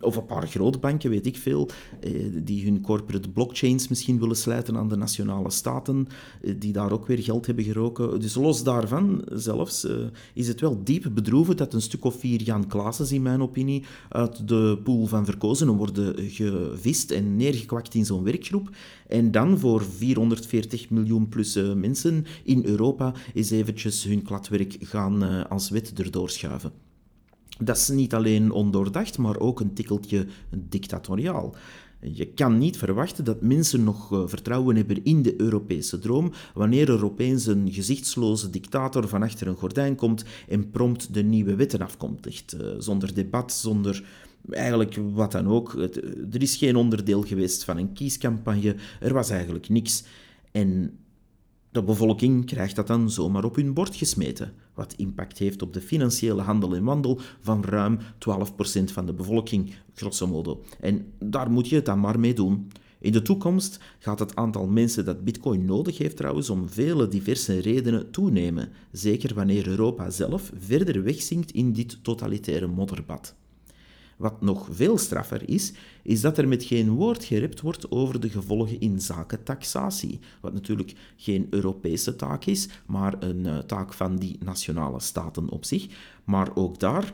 of 0.00 0.16
een 0.16 0.26
paar 0.26 0.46
grootbanken, 0.48 1.10
weet 1.10 1.26
ik 1.26 1.36
veel, 1.36 1.68
die 2.42 2.64
hun 2.64 2.80
corporate 2.80 3.30
blockchains 3.30 3.88
misschien 3.88 4.18
willen 4.18 4.36
sluiten 4.36 4.76
aan 4.76 4.88
de 4.88 4.96
nationale 4.96 5.50
staten, 5.50 6.06
die 6.58 6.72
daar 6.72 6.92
ook 6.92 7.06
weer 7.06 7.22
geld 7.22 7.46
hebben 7.46 7.64
geroken. 7.64 8.20
Dus 8.20 8.34
los 8.34 8.62
daarvan 8.62 9.24
zelfs 9.32 9.86
is 10.34 10.48
het 10.48 10.60
wel 10.60 10.80
diep 10.84 11.10
bedroevend 11.14 11.58
dat 11.58 11.74
een 11.74 11.82
stuk 11.82 12.04
of 12.04 12.18
vier 12.18 12.42
Jan 12.42 12.66
Klaassen, 12.66 13.14
in 13.14 13.22
mijn 13.22 13.42
opinie, 13.42 13.84
uit 14.08 14.48
de 14.48 14.78
pool 14.84 15.06
van 15.06 15.24
verkozenen 15.24 15.76
worden 15.76 16.14
gevist 16.30 17.10
en 17.10 17.36
neergekwakt 17.36 17.94
in 17.94 18.08
zo'n 18.10 18.24
werkgroep. 18.24 18.70
En 19.08 19.30
dan 19.30 19.58
voor 19.58 19.82
440 19.82 20.90
miljoen 20.90 21.28
plus 21.28 21.56
uh, 21.56 21.72
mensen 21.72 22.26
in 22.44 22.64
Europa 22.64 23.14
eens 23.34 23.50
eventjes 23.50 24.04
hun 24.04 24.22
kladwerk 24.22 24.76
gaan 24.80 25.24
uh, 25.24 25.44
als 25.44 25.70
wet 25.70 25.92
erdoor 25.98 26.30
schuiven. 26.30 26.72
Dat 27.58 27.76
is 27.76 27.88
niet 27.88 28.14
alleen 28.14 28.50
ondoordacht, 28.50 29.18
maar 29.18 29.38
ook 29.38 29.60
een 29.60 29.74
tikkeltje 29.74 30.26
dictatoriaal. 30.68 31.54
Je 32.00 32.26
kan 32.26 32.58
niet 32.58 32.76
verwachten 32.76 33.24
dat 33.24 33.40
mensen 33.40 33.84
nog 33.84 34.12
uh, 34.12 34.22
vertrouwen 34.26 34.76
hebben 34.76 35.04
in 35.04 35.22
de 35.22 35.40
Europese 35.40 35.98
droom 35.98 36.32
wanneer 36.54 36.90
er 36.90 37.04
opeens 37.04 37.46
een 37.46 37.72
gezichtsloze 37.72 38.50
dictator 38.50 39.08
van 39.08 39.22
achter 39.22 39.46
een 39.46 39.56
gordijn 39.56 39.94
komt 39.94 40.24
en 40.48 40.70
prompt 40.70 41.14
de 41.14 41.22
nieuwe 41.22 41.54
wetten. 41.54 41.80
Uh, 41.80 41.86
zonder 42.78 43.14
debat, 43.14 43.52
zonder 43.52 44.04
eigenlijk 44.50 44.96
wat 45.12 45.32
dan 45.32 45.48
ook. 45.48 45.72
er 46.32 46.42
is 46.42 46.56
geen 46.56 46.76
onderdeel 46.76 47.22
geweest 47.22 47.64
van 47.64 47.76
een 47.76 47.92
kiescampagne. 47.92 48.74
Er 49.00 49.12
was 49.14 49.30
eigenlijk 49.30 49.68
niks. 49.68 50.04
En 50.52 50.98
de 51.72 51.82
bevolking 51.82 52.46
krijgt 52.46 52.76
dat 52.76 52.86
dan 52.86 53.10
zomaar 53.10 53.44
op 53.44 53.56
hun 53.56 53.74
bord 53.74 53.96
gesmeten, 53.96 54.52
wat 54.74 54.94
impact 54.96 55.38
heeft 55.38 55.62
op 55.62 55.72
de 55.72 55.80
financiële 55.80 56.42
handel 56.42 56.74
en 56.74 56.84
wandel 56.84 57.20
van 57.40 57.64
ruim 57.64 57.98
12% 57.98 58.02
van 58.84 59.06
de 59.06 59.12
bevolking, 59.12 59.74
grosso 59.94 60.26
modo. 60.26 60.62
En 60.80 61.12
daar 61.18 61.50
moet 61.50 61.68
je 61.68 61.74
het 61.74 61.84
dan 61.84 62.00
maar 62.00 62.20
mee 62.20 62.34
doen. 62.34 62.70
In 62.98 63.12
de 63.12 63.22
toekomst 63.22 63.80
gaat 63.98 64.18
het 64.18 64.36
aantal 64.36 64.66
mensen 64.66 65.04
dat 65.04 65.24
bitcoin 65.24 65.64
nodig 65.64 65.98
heeft 65.98 66.16
trouwens 66.16 66.50
om 66.50 66.68
vele 66.68 67.08
diverse 67.08 67.58
redenen 67.58 68.10
toenemen, 68.10 68.68
zeker 68.92 69.34
wanneer 69.34 69.66
Europa 69.66 70.10
zelf 70.10 70.52
verder 70.58 71.02
wegzinkt 71.02 71.50
in 71.50 71.72
dit 71.72 72.04
totalitaire 72.04 72.66
modderbad. 72.66 73.34
Wat 74.20 74.40
nog 74.40 74.68
veel 74.70 74.98
straffer 74.98 75.48
is, 75.48 75.72
is 76.02 76.20
dat 76.20 76.38
er 76.38 76.48
met 76.48 76.64
geen 76.64 76.90
woord 76.90 77.24
gerept 77.24 77.60
wordt 77.60 77.90
over 77.90 78.20
de 78.20 78.28
gevolgen 78.28 78.80
in 78.80 79.00
zaken 79.00 79.42
taxatie. 79.42 80.18
Wat 80.40 80.52
natuurlijk 80.52 80.94
geen 81.16 81.46
Europese 81.50 82.16
taak 82.16 82.44
is, 82.44 82.68
maar 82.86 83.22
een 83.22 83.46
uh, 83.46 83.58
taak 83.58 83.92
van 83.92 84.16
die 84.16 84.38
nationale 84.44 85.00
staten 85.00 85.48
op 85.48 85.64
zich. 85.64 85.86
Maar 86.24 86.56
ook 86.56 86.78
daar 86.78 87.12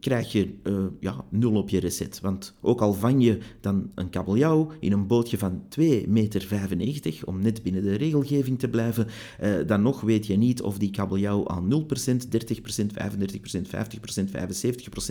krijg 0.00 0.32
je 0.32 0.54
uh, 0.62 0.84
ja, 1.00 1.24
nul 1.28 1.54
op 1.54 1.68
je 1.68 1.80
recept. 1.80 2.20
Want 2.20 2.54
ook 2.60 2.80
al 2.80 2.94
vang 2.94 3.24
je 3.24 3.38
dan 3.60 3.90
een 3.94 4.10
kabeljauw 4.10 4.72
in 4.80 4.92
een 4.92 5.06
bootje 5.06 5.38
van 5.38 5.62
2,95 5.80 5.86
meter, 6.06 7.20
om 7.24 7.42
net 7.42 7.62
binnen 7.62 7.82
de 7.82 7.94
regelgeving 7.94 8.58
te 8.58 8.68
blijven, 8.68 9.06
uh, 9.42 9.66
dan 9.66 9.82
nog 9.82 10.00
weet 10.00 10.26
je 10.26 10.36
niet 10.36 10.62
of 10.62 10.78
die 10.78 10.90
kabeljauw 10.90 11.48
aan 11.48 11.68
0%, 11.70 11.74
30%, 11.74 12.92
35%, 12.92 13.68
50%, 13.68 14.30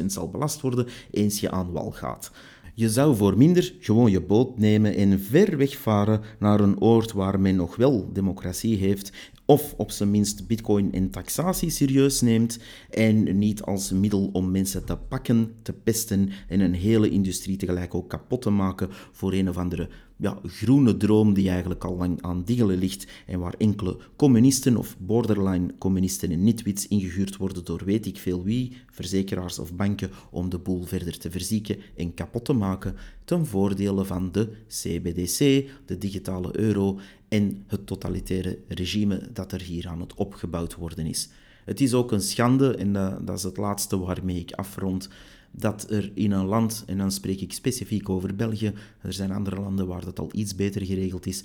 75% 0.02 0.06
zal 0.06 0.30
belast 0.30 0.62
worden 0.62 0.88
eens 1.12 1.40
je 1.40 1.52
aan 1.52 1.72
wal 1.72 1.92
gaat. 1.92 2.32
Je 2.74 2.90
zou 2.90 3.16
voor 3.16 3.38
minder 3.38 3.74
gewoon 3.80 4.12
je 4.12 4.22
boot 4.22 4.58
nemen 4.58 4.96
en 4.96 5.20
ver 5.20 5.58
wegvaren 5.58 6.22
naar 6.40 6.60
een 6.60 6.82
oord 6.82 7.12
waar 7.12 7.40
men 7.40 7.56
nog 7.56 7.76
wel 7.76 8.10
democratie 8.14 8.78
heeft 8.78 9.12
of 9.48 9.74
op 9.78 9.92
zijn 9.92 10.12
minst 10.12 10.48
bitcoin 10.48 10.94
en 10.94 11.10
taxatie 11.10 11.70
serieus 11.70 12.22
neemt 12.22 12.60
en 12.90 13.38
niet 13.38 13.62
als 13.62 13.92
middel 13.92 14.30
om 14.34 14.52
mensen 14.52 14.86
te 14.86 14.98
pakken, 14.98 15.54
te 15.62 15.74
pesten 15.74 16.30
en 16.48 16.60
een 16.60 16.74
hele 16.74 17.10
industrie 17.10 17.58
tegelijk 17.58 17.96
ook 17.96 18.10
kapot 18.10 18.42
te 18.42 18.50
maken 18.50 18.90
voor 19.12 19.34
een 19.34 19.50
of 19.50 19.58
andere 19.58 19.90
ja, 20.18 20.40
groene 20.44 20.98
droom 20.98 21.34
die 21.34 21.50
eigenlijk 21.50 21.84
al 21.84 21.96
lang 21.98 22.22
aan 22.22 22.44
diggelen 22.44 22.78
ligt 22.78 23.08
en 23.26 23.40
waar 23.40 23.54
enkele 23.58 23.98
communisten 24.16 24.78
of 24.78 24.96
borderline 25.00 25.74
communisten 25.78 26.32
en 26.32 26.44
nitwits 26.44 26.88
ingehuurd 26.88 27.38
worden 27.38 27.66
door 27.66 27.82
weet 27.86 28.06
ik 28.06 28.18
veel 28.18 28.44
wie, 28.44 28.78
verzekeraars 28.92 29.60
of 29.60 29.74
banken, 29.74 30.10
om 30.30 30.50
de 30.50 30.58
boel 30.58 30.84
verder 30.84 31.18
te 31.18 31.32
verzieken 31.32 31.78
en 31.96 32.14
kapot 32.14 32.46
te 32.46 32.54
maken 32.54 32.96
ten 33.26 33.46
voordele 33.46 34.06
van 34.06 34.32
de 34.32 34.50
CBDC, 34.68 35.70
de 35.86 35.98
digitale 35.98 36.60
euro 36.60 37.00
en 37.28 37.64
het 37.68 37.88
totalitaire 37.88 38.60
regime 38.68 39.30
dat 39.34 39.52
er 39.52 39.62
hier 39.62 39.88
aan 39.88 40.00
het 40.00 40.14
opgebouwd 40.14 40.76
worden 40.76 41.06
is. 41.06 41.30
Het 41.66 41.82
is 41.82 41.94
ook 41.94 42.12
een 42.12 42.22
schande, 42.22 42.76
en 42.76 42.94
dat 42.94 43.38
is 43.38 43.44
het 43.44 43.58
laatste 43.58 44.00
waarmee 44.00 44.40
ik 44.40 44.52
afrond, 44.52 45.10
dat 45.60 45.90
er 45.90 46.12
in 46.14 46.32
een 46.32 46.46
land, 46.46 46.84
en 46.88 46.98
dan 46.98 47.12
spreek 47.12 47.42
ik 47.42 47.54
specifiek 47.54 48.10
over 48.10 48.36
België, 48.36 48.74
er 49.02 49.14
zijn 49.14 49.32
andere 49.32 49.62
landen 49.62 49.88
waar 49.88 50.06
dat 50.06 50.20
al 50.20 50.30
iets 50.32 50.56
beter 50.56 50.86
geregeld 50.86 51.26
is, 51.26 51.44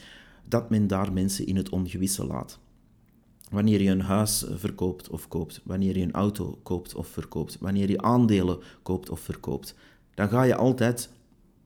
dat 0.49 0.71
men 0.71 0.87
daar 0.87 1.13
mensen 1.13 1.47
in 1.47 1.57
het 1.57 1.69
ongewisse 1.69 2.27
laat. 2.27 2.59
Wanneer 3.51 3.83
je 3.83 3.91
een 3.91 4.01
huis 4.01 4.45
verkoopt 4.51 5.09
of 5.09 5.29
koopt, 5.29 5.61
wanneer 5.65 5.97
je 5.99 6.03
een 6.03 6.13
auto 6.13 6.59
koopt 6.63 6.95
of 6.95 7.07
verkoopt, 7.07 7.57
wanneer 7.61 7.91
je 7.91 8.03
aandelen 8.03 8.59
koopt 8.83 9.11
of 9.11 9.21
verkoopt, 9.21 9.75
dan 10.15 10.29
ga 10.29 10.43
je 10.43 10.55
altijd 10.55 11.11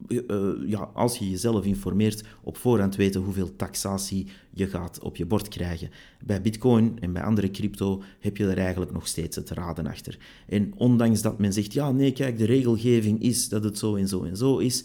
uh, 0.08 0.50
ja, 0.66 0.90
als 0.94 1.18
je 1.18 1.30
jezelf 1.30 1.64
informeert, 1.64 2.24
op 2.42 2.56
voorhand 2.56 2.96
weten 2.96 3.20
hoeveel 3.20 3.56
taxatie 3.56 4.26
je 4.50 4.66
gaat 4.66 5.00
op 5.00 5.16
je 5.16 5.26
bord 5.26 5.48
krijgen. 5.48 5.90
Bij 6.24 6.42
Bitcoin 6.42 6.96
en 7.00 7.12
bij 7.12 7.22
andere 7.22 7.50
crypto 7.50 8.02
heb 8.20 8.36
je 8.36 8.48
er 8.48 8.58
eigenlijk 8.58 8.92
nog 8.92 9.06
steeds 9.06 9.36
het 9.36 9.50
raden 9.50 9.86
achter. 9.86 10.18
En 10.48 10.72
ondanks 10.76 11.22
dat 11.22 11.38
men 11.38 11.52
zegt, 11.52 11.72
ja, 11.72 11.92
nee, 11.92 12.12
kijk, 12.12 12.38
de 12.38 12.44
regelgeving 12.44 13.22
is 13.22 13.48
dat 13.48 13.64
het 13.64 13.78
zo 13.78 13.96
en 13.96 14.08
zo 14.08 14.22
en 14.22 14.36
zo 14.36 14.58
is. 14.58 14.84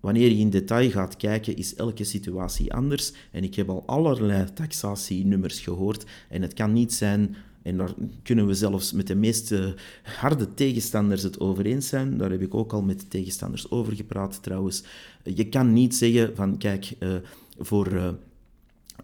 Wanneer 0.00 0.28
je 0.28 0.38
in 0.38 0.50
detail 0.50 0.90
gaat 0.90 1.16
kijken, 1.16 1.56
is 1.56 1.74
elke 1.74 2.04
situatie 2.04 2.72
anders. 2.72 3.12
En 3.30 3.44
ik 3.44 3.54
heb 3.54 3.68
al 3.68 3.82
allerlei 3.86 4.52
taxatienummers 4.52 5.60
gehoord. 5.60 6.04
En 6.28 6.42
het 6.42 6.52
kan 6.52 6.72
niet 6.72 6.92
zijn 6.92 7.36
en 7.64 7.76
daar 7.76 7.94
kunnen 8.22 8.46
we 8.46 8.54
zelfs 8.54 8.92
met 8.92 9.06
de 9.06 9.14
meest 9.14 9.54
harde 10.02 10.54
tegenstanders 10.54 11.22
het 11.22 11.40
over 11.40 11.66
eens 11.66 11.88
zijn. 11.88 12.16
Daar 12.18 12.30
heb 12.30 12.40
ik 12.40 12.54
ook 12.54 12.72
al 12.72 12.82
met 12.82 13.00
de 13.00 13.08
tegenstanders 13.08 13.70
over 13.70 13.92
gepraat 13.92 14.42
trouwens. 14.42 14.84
Je 15.22 15.48
kan 15.48 15.72
niet 15.72 15.94
zeggen 15.94 16.36
van 16.36 16.58
kijk, 16.58 16.92
uh, 17.00 17.14
voor 17.58 17.92
uh, 17.92 18.08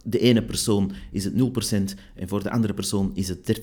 de 0.05 0.19
ene 0.19 0.43
persoon 0.43 0.93
is 1.11 1.25
het 1.25 1.35
0% 1.35 1.37
en 2.15 2.29
voor 2.29 2.43
de 2.43 2.51
andere 2.51 2.75
persoon 2.75 3.11
is 3.15 3.29
het 3.29 3.63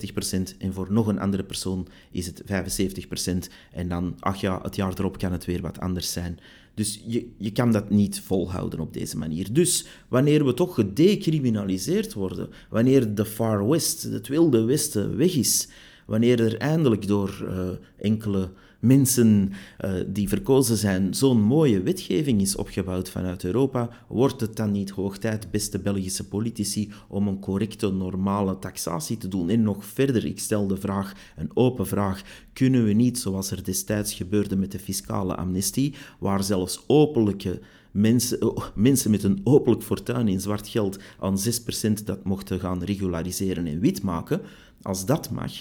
30% 0.52 0.56
en 0.58 0.72
voor 0.72 0.86
nog 0.90 1.06
een 1.06 1.18
andere 1.18 1.44
persoon 1.44 1.88
is 2.10 2.26
het 2.26 2.42
75% 2.42 3.52
en 3.72 3.88
dan, 3.88 4.16
ach 4.18 4.40
ja, 4.40 4.60
het 4.62 4.76
jaar 4.76 4.92
erop 4.98 5.18
kan 5.18 5.32
het 5.32 5.44
weer 5.44 5.60
wat 5.60 5.80
anders 5.80 6.12
zijn. 6.12 6.38
Dus 6.74 7.02
je, 7.06 7.28
je 7.36 7.52
kan 7.52 7.72
dat 7.72 7.90
niet 7.90 8.20
volhouden 8.20 8.80
op 8.80 8.92
deze 8.92 9.16
manier. 9.16 9.52
Dus 9.52 9.86
wanneer 10.08 10.44
we 10.44 10.54
toch 10.54 10.74
gedecriminaliseerd 10.74 12.12
worden, 12.12 12.48
wanneer 12.70 13.14
de 13.14 13.24
Far 13.24 13.68
West, 13.68 14.02
het 14.02 14.28
Wilde 14.28 14.64
Westen, 14.64 15.16
weg 15.16 15.34
is, 15.34 15.68
wanneer 16.06 16.40
er 16.40 16.56
eindelijk 16.56 17.06
door 17.06 17.46
uh, 17.48 17.68
enkele 17.96 18.50
mensen 18.78 19.52
uh, 19.84 19.92
die 20.06 20.28
verkozen 20.28 20.76
zijn 20.76 21.14
zo'n 21.14 21.40
mooie 21.40 21.82
wetgeving 21.82 22.40
is 22.40 22.56
opgebouwd 22.56 23.10
vanuit 23.10 23.44
Europa, 23.44 23.90
wordt 24.08 24.40
het 24.40 24.56
dan 24.56 24.70
niet 24.70 24.90
hoog 24.90 25.18
tijd, 25.18 25.50
beste 25.50 25.78
Belgische 25.78 26.28
politici, 26.28 26.92
om 27.08 27.28
een 27.28 27.40
correcte, 27.40 27.90
normale 27.92 28.58
taxatie 28.58 29.16
te 29.16 29.28
doen? 29.28 29.48
En 29.48 29.62
nog 29.62 29.84
verder, 29.84 30.24
ik 30.24 30.38
stel 30.40 30.66
de 30.66 30.76
vraag, 30.76 31.12
een 31.36 31.50
open 31.54 31.86
vraag, 31.86 32.22
kunnen 32.52 32.84
we 32.84 32.92
niet, 32.92 33.18
zoals 33.18 33.50
er 33.50 33.64
destijds 33.64 34.14
gebeurde 34.14 34.56
met 34.56 34.72
de 34.72 34.78
fiscale 34.78 35.36
amnestie, 35.36 35.94
waar 36.18 36.44
zelfs 36.44 36.84
openlijke 36.86 37.60
mensen, 37.90 38.56
oh, 38.56 38.64
mensen 38.74 39.10
met 39.10 39.22
een 39.22 39.40
openlijk 39.44 39.82
fortuin 39.82 40.28
in 40.28 40.40
zwart 40.40 40.68
geld 40.68 40.98
aan 41.18 41.38
6% 41.38 42.04
dat 42.04 42.24
mochten 42.24 42.60
gaan 42.60 42.84
regulariseren 42.84 43.66
en 43.66 43.80
wit 43.80 44.02
maken, 44.02 44.40
als 44.82 45.06
dat 45.06 45.30
mag, 45.30 45.52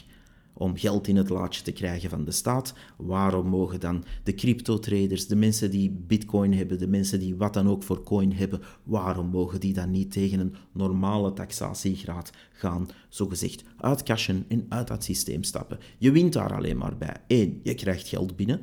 om 0.58 0.78
geld 0.78 1.08
in 1.08 1.16
het 1.16 1.30
laadje 1.30 1.62
te 1.62 1.72
krijgen 1.72 2.10
van 2.10 2.26
de 2.26 2.32
staat. 2.32 2.74
Waarom 2.98 3.48
mogen 3.48 3.80
dan 3.80 4.04
de 4.24 4.34
crypto-traders, 4.34 5.28
de 5.28 5.36
mensen 5.36 5.72
die 5.72 5.92
bitcoin 5.92 6.54
hebben, 6.54 6.80
de 6.80 6.88
mensen 6.88 7.20
die 7.20 7.36
wat 7.36 7.54
dan 7.54 7.70
ook 7.70 7.84
voor 7.84 8.04
coin 8.04 8.34
hebben, 8.34 8.62
waarom 8.84 9.28
mogen 9.28 9.60
die 9.60 9.74
dan 9.74 9.92
niet 9.92 10.12
tegen 10.12 10.40
een 10.40 10.56
normale 10.72 11.34
taxatiegraad 11.34 12.32
gaan, 12.52 12.88
zogezegd 13.10 13.64
uitcashen 13.78 14.46
en 14.48 14.66
uit 14.70 14.88
dat 14.88 15.04
systeem 15.04 15.44
stappen? 15.44 15.80
Je 15.98 16.12
wint 16.12 16.34
daar 16.34 16.56
alleen 16.56 16.78
maar 16.78 16.98
bij. 16.98 17.16
Eén, 17.28 17.60
je 17.64 17.74
krijgt 17.74 18.08
geld 18.08 18.36
binnen. 18.36 18.62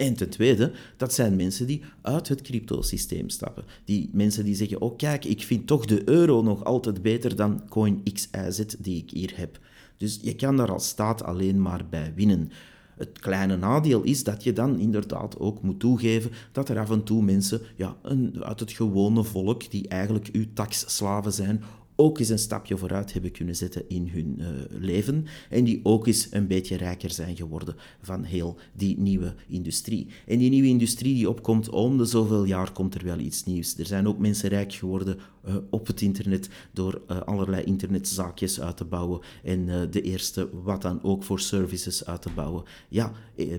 En 0.00 0.14
ten 0.14 0.30
tweede, 0.30 0.72
dat 0.96 1.14
zijn 1.14 1.36
mensen 1.36 1.66
die 1.66 1.82
uit 2.02 2.28
het 2.28 2.42
cryptosysteem 2.42 3.28
stappen. 3.28 3.64
Die 3.84 4.10
mensen 4.12 4.44
die 4.44 4.54
zeggen, 4.54 4.80
oh 4.80 4.96
kijk, 4.96 5.24
ik 5.24 5.42
vind 5.42 5.66
toch 5.66 5.84
de 5.84 6.08
euro 6.08 6.42
nog 6.42 6.64
altijd 6.64 7.02
beter 7.02 7.36
dan 7.36 7.68
coin 7.68 8.02
XYZ 8.12 8.64
die 8.78 9.02
ik 9.02 9.10
hier 9.10 9.32
heb. 9.34 9.58
Dus 10.00 10.18
je 10.22 10.34
kan 10.34 10.56
daar 10.56 10.72
als 10.72 10.88
staat 10.88 11.22
alleen 11.22 11.62
maar 11.62 11.86
bij 11.90 12.12
winnen. 12.14 12.50
Het 12.96 13.18
kleine 13.18 13.56
nadeel 13.56 14.02
is 14.02 14.24
dat 14.24 14.44
je 14.44 14.52
dan 14.52 14.78
inderdaad 14.78 15.38
ook 15.38 15.62
moet 15.62 15.80
toegeven 15.80 16.30
dat 16.52 16.68
er 16.68 16.78
af 16.78 16.90
en 16.90 17.02
toe 17.02 17.22
mensen 17.22 17.60
ja, 17.76 17.96
een, 18.02 18.44
uit 18.44 18.60
het 18.60 18.72
gewone 18.72 19.24
volk, 19.24 19.70
die 19.70 19.88
eigenlijk 19.88 20.28
uw 20.32 20.44
taxslaven 20.54 21.32
zijn, 21.32 21.62
ook 22.00 22.18
eens 22.18 22.28
een 22.28 22.38
stapje 22.38 22.76
vooruit 22.76 23.12
hebben 23.12 23.30
kunnen 23.30 23.56
zetten 23.56 23.88
in 23.88 24.08
hun 24.08 24.36
uh, 24.38 24.46
leven 24.68 25.26
en 25.50 25.64
die 25.64 25.80
ook 25.82 26.06
eens 26.06 26.28
een 26.30 26.46
beetje 26.46 26.76
rijker 26.76 27.10
zijn 27.10 27.36
geworden 27.36 27.74
van 28.02 28.24
heel 28.24 28.56
die 28.72 28.98
nieuwe 28.98 29.34
industrie. 29.48 30.06
En 30.26 30.38
die 30.38 30.50
nieuwe 30.50 30.68
industrie 30.68 31.14
die 31.14 31.28
opkomt, 31.28 31.68
om 31.68 31.98
de 31.98 32.04
zoveel 32.04 32.44
jaar 32.44 32.72
komt 32.72 32.94
er 32.94 33.04
wel 33.04 33.18
iets 33.18 33.44
nieuws. 33.44 33.78
Er 33.78 33.86
zijn 33.86 34.08
ook 34.08 34.18
mensen 34.18 34.48
rijk 34.48 34.72
geworden 34.72 35.18
uh, 35.48 35.56
op 35.70 35.86
het 35.86 36.00
internet 36.00 36.48
door 36.72 37.02
uh, 37.08 37.20
allerlei 37.20 37.64
internetzaakjes 37.64 38.60
uit 38.60 38.76
te 38.76 38.84
bouwen 38.84 39.20
en 39.44 39.90
de 39.90 40.02
eerste 40.02 40.48
wat 40.62 40.82
dan 40.82 41.02
ook 41.02 41.22
voor 41.22 41.40
services 41.40 42.04
uit 42.04 42.22
te 42.22 42.30
bouwen. 42.34 42.64
Ja, 42.88 43.12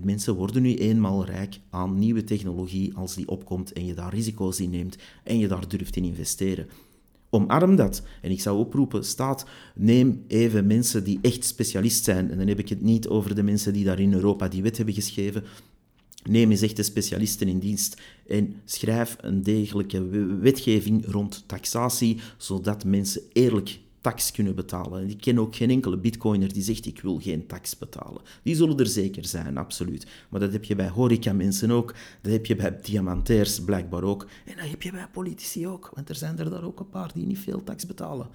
mensen 0.04 0.36
worden 0.36 0.62
nu 0.62 0.75
eenmaal 0.75 1.25
rijk 1.25 1.60
aan 1.69 1.99
nieuwe 1.99 2.23
technologie 2.23 2.93
als 2.95 3.15
die 3.15 3.27
opkomt 3.27 3.73
en 3.73 3.86
je 3.86 3.93
daar 3.93 4.13
risico's 4.13 4.60
in 4.60 4.69
neemt 4.69 4.97
en 5.23 5.38
je 5.38 5.47
daar 5.47 5.67
durft 5.67 5.95
in 5.95 6.04
investeren. 6.04 6.67
Omarm 7.33 7.75
dat. 7.75 8.03
En 8.21 8.31
ik 8.31 8.41
zou 8.41 8.57
oproepen, 8.57 9.05
staat, 9.05 9.45
neem 9.75 10.23
even 10.27 10.67
mensen 10.67 11.03
die 11.03 11.19
echt 11.21 11.45
specialist 11.45 12.03
zijn. 12.03 12.31
En 12.31 12.37
dan 12.37 12.47
heb 12.47 12.59
ik 12.59 12.69
het 12.69 12.81
niet 12.81 13.07
over 13.07 13.35
de 13.35 13.43
mensen 13.43 13.73
die 13.73 13.85
daar 13.85 13.99
in 13.99 14.13
Europa 14.13 14.47
die 14.47 14.61
wet 14.61 14.77
hebben 14.77 14.95
geschreven. 14.95 15.43
Neem 16.23 16.51
eens 16.51 16.61
echte 16.61 16.83
specialisten 16.83 17.47
in 17.47 17.59
dienst 17.59 18.01
en 18.27 18.55
schrijf 18.65 19.17
een 19.21 19.43
degelijke 19.43 20.05
wetgeving 20.39 21.05
rond 21.05 21.43
taxatie, 21.45 22.19
zodat 22.37 22.85
mensen 22.85 23.21
eerlijk 23.33 23.79
tax 24.01 24.31
kunnen 24.31 24.55
betalen. 24.55 25.09
ik 25.09 25.21
ken 25.21 25.39
ook 25.39 25.55
geen 25.55 25.69
enkele 25.69 25.97
bitcoiner 25.97 26.53
die 26.53 26.63
zegt 26.63 26.85
ik 26.85 27.01
wil 27.01 27.19
geen 27.19 27.47
tax 27.47 27.77
betalen. 27.77 28.21
Die 28.43 28.55
zullen 28.55 28.77
er 28.77 28.87
zeker 28.87 29.25
zijn, 29.25 29.57
absoluut. 29.57 30.07
Maar 30.29 30.39
dat 30.39 30.51
heb 30.51 30.63
je 30.63 30.75
bij 30.75 30.89
horeca-mensen 30.89 31.71
ook, 31.71 31.95
dat 32.21 32.31
heb 32.31 32.45
je 32.45 32.55
bij 32.55 32.79
diamantairs 32.81 33.63
blijkbaar 33.63 34.03
ook. 34.03 34.27
En 34.45 34.55
dat 34.55 34.69
heb 34.69 34.81
je 34.81 34.91
bij 34.91 35.07
politici 35.11 35.67
ook, 35.67 35.91
want 35.95 36.09
er 36.09 36.15
zijn 36.15 36.39
er 36.39 36.49
daar 36.49 36.63
ook 36.63 36.79
een 36.79 36.89
paar 36.89 37.13
die 37.13 37.25
niet 37.25 37.39
veel 37.39 37.63
tax 37.63 37.85
betalen. 37.85 38.29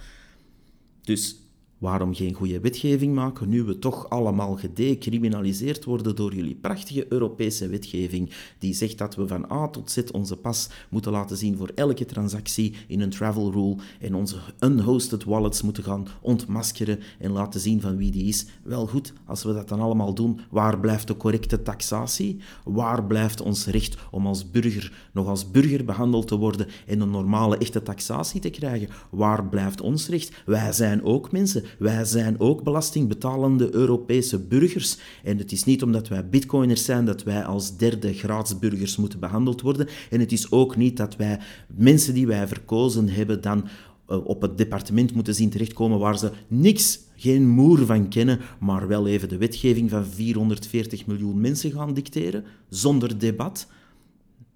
Dus 1.03 1.37
Waarom 1.79 2.15
geen 2.15 2.35
goede 2.35 2.61
wetgeving 2.61 3.15
maken 3.15 3.49
nu 3.49 3.63
we 3.63 3.79
toch 3.79 4.11
allemaal 4.11 4.57
gedecriminaliseerd 4.57 5.85
worden 5.85 6.17
door 6.17 6.35
jullie 6.35 6.55
prachtige 6.55 7.07
Europese 7.13 7.69
wetgeving 7.69 8.31
die 8.59 8.75
zegt 8.75 8.99
dat 8.99 9.15
we 9.15 9.27
van 9.27 9.51
A 9.53 9.69
tot 9.69 9.91
Z 9.91 10.03
onze 10.13 10.37
pas 10.37 10.69
moeten 10.89 11.13
laten 11.13 11.37
zien 11.37 11.57
voor 11.57 11.71
elke 11.75 12.05
transactie 12.05 12.75
in 12.87 13.01
een 13.01 13.11
travel 13.11 13.53
rule 13.53 13.77
en 14.01 14.15
onze 14.15 14.37
unhosted 14.61 15.25
wallets 15.25 15.63
moeten 15.63 15.83
gaan 15.83 16.07
ontmaskeren 16.21 16.99
en 17.19 17.31
laten 17.31 17.61
zien 17.61 17.81
van 17.81 17.97
wie 17.97 18.11
die 18.11 18.25
is. 18.25 18.47
Wel 18.63 18.87
goed, 18.87 19.13
als 19.25 19.43
we 19.43 19.53
dat 19.53 19.69
dan 19.69 19.81
allemaal 19.81 20.15
doen, 20.15 20.41
waar 20.51 20.81
blijft 20.81 21.07
de 21.07 21.17
correcte 21.17 21.63
taxatie? 21.63 22.41
Waar 22.65 23.05
blijft 23.05 23.41
ons 23.41 23.67
recht 23.67 23.97
om 24.11 24.27
als 24.27 24.51
burger 24.51 25.09
nog 25.13 25.27
als 25.27 25.51
burger 25.51 25.85
behandeld 25.85 26.29
te 26.29 26.37
worden 26.37 26.67
en 26.87 27.01
een 27.01 27.11
normale 27.11 27.59
echte 27.59 27.83
taxatie 27.83 28.41
te 28.41 28.51
krijgen? 28.51 28.89
Waar 29.11 29.49
blijft 29.49 29.81
ons 29.81 30.09
recht? 30.09 30.43
Wij 30.45 30.73
zijn 30.73 31.05
ook 31.05 31.33
mensen. 31.33 31.65
Wij 31.79 32.05
zijn 32.05 32.41
ook 32.41 32.63
belastingbetalende 32.63 33.75
Europese 33.75 34.39
burgers. 34.39 34.99
En 35.25 35.39
het 35.39 35.53
is 35.53 35.65
niet 35.65 35.83
omdat 35.83 36.09
wij 36.09 36.29
bitcoiners 36.29 36.85
zijn 36.85 37.05
dat 37.05 37.23
wij 37.23 37.45
als 37.45 37.77
derde 37.77 38.15
graads 38.15 38.59
burgers 38.59 38.97
moeten 38.97 39.21
behandeld 39.21 39.61
worden. 39.61 39.89
En 40.11 40.21
het 40.21 40.33
is 40.33 40.51
ook 40.51 40.77
niet 40.77 40.97
dat 40.97 41.17
wij 41.17 41.41
mensen 41.67 42.15
die 42.15 42.27
wij 42.27 42.49
verkozen 42.49 43.09
hebben 43.09 43.41
dan 43.41 43.69
eh, 44.07 44.27
op 44.27 44.43
het 44.43 44.59
departement 44.59 45.15
moeten 45.15 45.35
zien 45.35 45.51
terechtkomen 45.51 45.99
waar 45.99 46.19
ze 46.19 46.31
niks, 46.49 47.01
geen 47.17 47.49
moer 47.49 47.87
van 47.87 48.09
kennen, 48.09 48.41
maar 48.61 48.89
wel 48.89 49.07
even 49.07 49.29
de 49.29 49.37
wetgeving 49.37 49.91
van 49.91 50.07
440 50.07 51.07
miljoen 51.07 51.41
mensen 51.41 51.71
gaan 51.73 51.95
dicteren, 51.95 52.45
zonder 52.69 53.19
debat. 53.19 53.67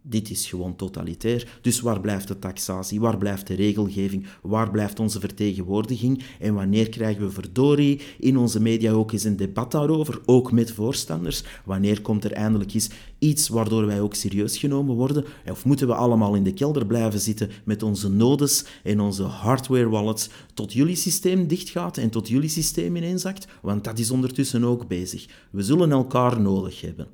Dit 0.03 0.31
is 0.31 0.47
gewoon 0.47 0.77
totalitair. 0.77 1.59
Dus 1.61 1.81
waar 1.81 2.01
blijft 2.01 2.29
de 2.29 2.39
taxatie? 2.39 3.01
Waar 3.01 3.19
blijft 3.19 3.47
de 3.47 3.55
regelgeving? 3.55 4.27
Waar 4.43 4.71
blijft 4.71 5.01
onze 5.01 5.21
vertegenwoordiging? 5.21 6.23
En 6.39 6.55
wanneer 6.55 6.89
krijgen 6.89 7.23
we 7.23 7.31
verdorie 7.31 8.01
in 8.19 8.37
onze 8.37 8.61
media 8.61 8.93
ook 8.93 9.13
eens 9.13 9.25
een 9.25 9.37
debat 9.37 9.71
daarover, 9.73 10.21
ook 10.25 10.53
met 10.53 10.73
voorstanders? 10.73 11.43
Wanneer 11.65 12.01
komt 12.01 12.25
er 12.25 12.33
eindelijk 12.33 12.75
eens 12.75 12.91
iets 13.19 13.49
waardoor 13.49 13.87
wij 13.87 14.01
ook 14.01 14.15
serieus 14.15 14.59
genomen 14.59 14.95
worden? 14.95 15.25
Of 15.51 15.65
moeten 15.65 15.87
we 15.87 15.95
allemaal 15.95 16.35
in 16.35 16.45
de 16.45 16.53
kelder 16.53 16.87
blijven 16.87 17.21
zitten 17.21 17.51
met 17.65 17.83
onze 17.83 18.11
nodes 18.11 18.65
en 18.83 19.01
onze 19.01 19.23
hardware 19.23 19.89
wallets 19.89 20.29
tot 20.55 20.73
jullie 20.73 20.97
systeem 20.97 21.47
dichtgaat 21.47 21.97
en 21.97 22.11
tot 22.11 22.29
jullie 22.29 22.49
systeem 22.49 22.97
ineenzakt? 22.97 23.47
Want 23.63 23.85
dat 23.85 23.99
is 23.99 24.11
ondertussen 24.11 24.65
ook 24.65 24.89
bezig. 24.89 25.27
We 25.51 25.63
zullen 25.63 25.91
elkaar 25.91 26.41
nodig 26.41 26.81
hebben. 26.81 27.07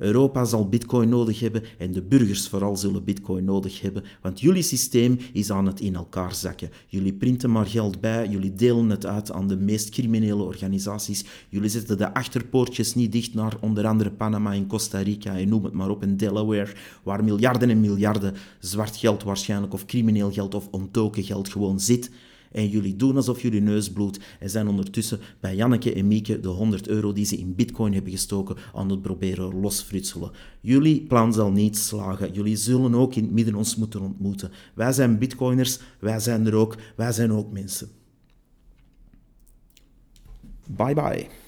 Europa 0.00 0.44
zal 0.44 0.68
bitcoin 0.68 1.08
nodig 1.08 1.40
hebben 1.40 1.62
en 1.78 1.92
de 1.92 2.02
burgers 2.02 2.48
vooral 2.48 2.76
zullen 2.76 3.04
bitcoin 3.04 3.44
nodig 3.44 3.80
hebben, 3.80 4.04
want 4.22 4.40
jullie 4.40 4.62
systeem 4.62 5.18
is 5.32 5.50
aan 5.50 5.66
het 5.66 5.80
in 5.80 5.94
elkaar 5.94 6.34
zakken. 6.34 6.70
Jullie 6.86 7.12
printen 7.12 7.50
maar 7.50 7.66
geld 7.66 8.00
bij, 8.00 8.28
jullie 8.28 8.54
delen 8.54 8.90
het 8.90 9.06
uit 9.06 9.32
aan 9.32 9.48
de 9.48 9.56
meest 9.56 9.88
criminele 9.88 10.42
organisaties, 10.42 11.24
jullie 11.48 11.68
zetten 11.68 11.98
de 11.98 12.14
achterpoortjes 12.14 12.94
niet 12.94 13.12
dicht 13.12 13.34
naar 13.34 13.56
onder 13.60 13.86
andere 13.86 14.10
Panama 14.10 14.52
en 14.52 14.66
Costa 14.66 14.98
Rica 14.98 15.38
en 15.38 15.48
noem 15.48 15.64
het 15.64 15.72
maar 15.72 15.90
op, 15.90 16.02
in 16.02 16.16
Delaware, 16.16 16.72
waar 17.02 17.24
miljarden 17.24 17.70
en 17.70 17.80
miljarden 17.80 18.34
zwart 18.60 18.96
geld 18.96 19.22
waarschijnlijk 19.22 19.72
of 19.72 19.84
crimineel 19.84 20.32
geld 20.32 20.54
of 20.54 20.68
ontoken 20.70 21.22
geld 21.22 21.48
gewoon 21.48 21.80
zit. 21.80 22.10
En 22.52 22.68
jullie 22.68 22.96
doen 22.96 23.16
alsof 23.16 23.42
jullie 23.42 23.60
neus 23.60 23.92
bloedt 23.92 24.18
en 24.38 24.50
zijn 24.50 24.68
ondertussen 24.68 25.20
bij 25.40 25.56
Janneke 25.56 25.92
en 25.94 26.08
Mieke 26.08 26.40
de 26.40 26.48
100 26.48 26.88
euro 26.88 27.12
die 27.12 27.24
ze 27.24 27.36
in 27.36 27.54
bitcoin 27.54 27.92
hebben 27.92 28.12
gestoken 28.12 28.56
aan 28.74 28.90
het 28.90 29.02
proberen 29.02 29.60
losfrutselen. 29.60 30.30
Jullie 30.60 31.02
plan 31.02 31.32
zal 31.32 31.50
niet 31.50 31.76
slagen. 31.76 32.32
Jullie 32.32 32.56
zullen 32.56 32.94
ook 32.94 33.14
in 33.14 33.22
het 33.22 33.32
midden 33.32 33.54
ons 33.54 33.76
moeten 33.76 34.00
ontmoeten. 34.00 34.50
Wij 34.74 34.92
zijn 34.92 35.18
bitcoiners, 35.18 35.78
wij 35.98 36.20
zijn 36.20 36.46
er 36.46 36.54
ook, 36.54 36.76
wij 36.96 37.12
zijn 37.12 37.32
ook 37.32 37.52
mensen. 37.52 37.88
Bye 40.66 40.94
bye. 40.94 41.39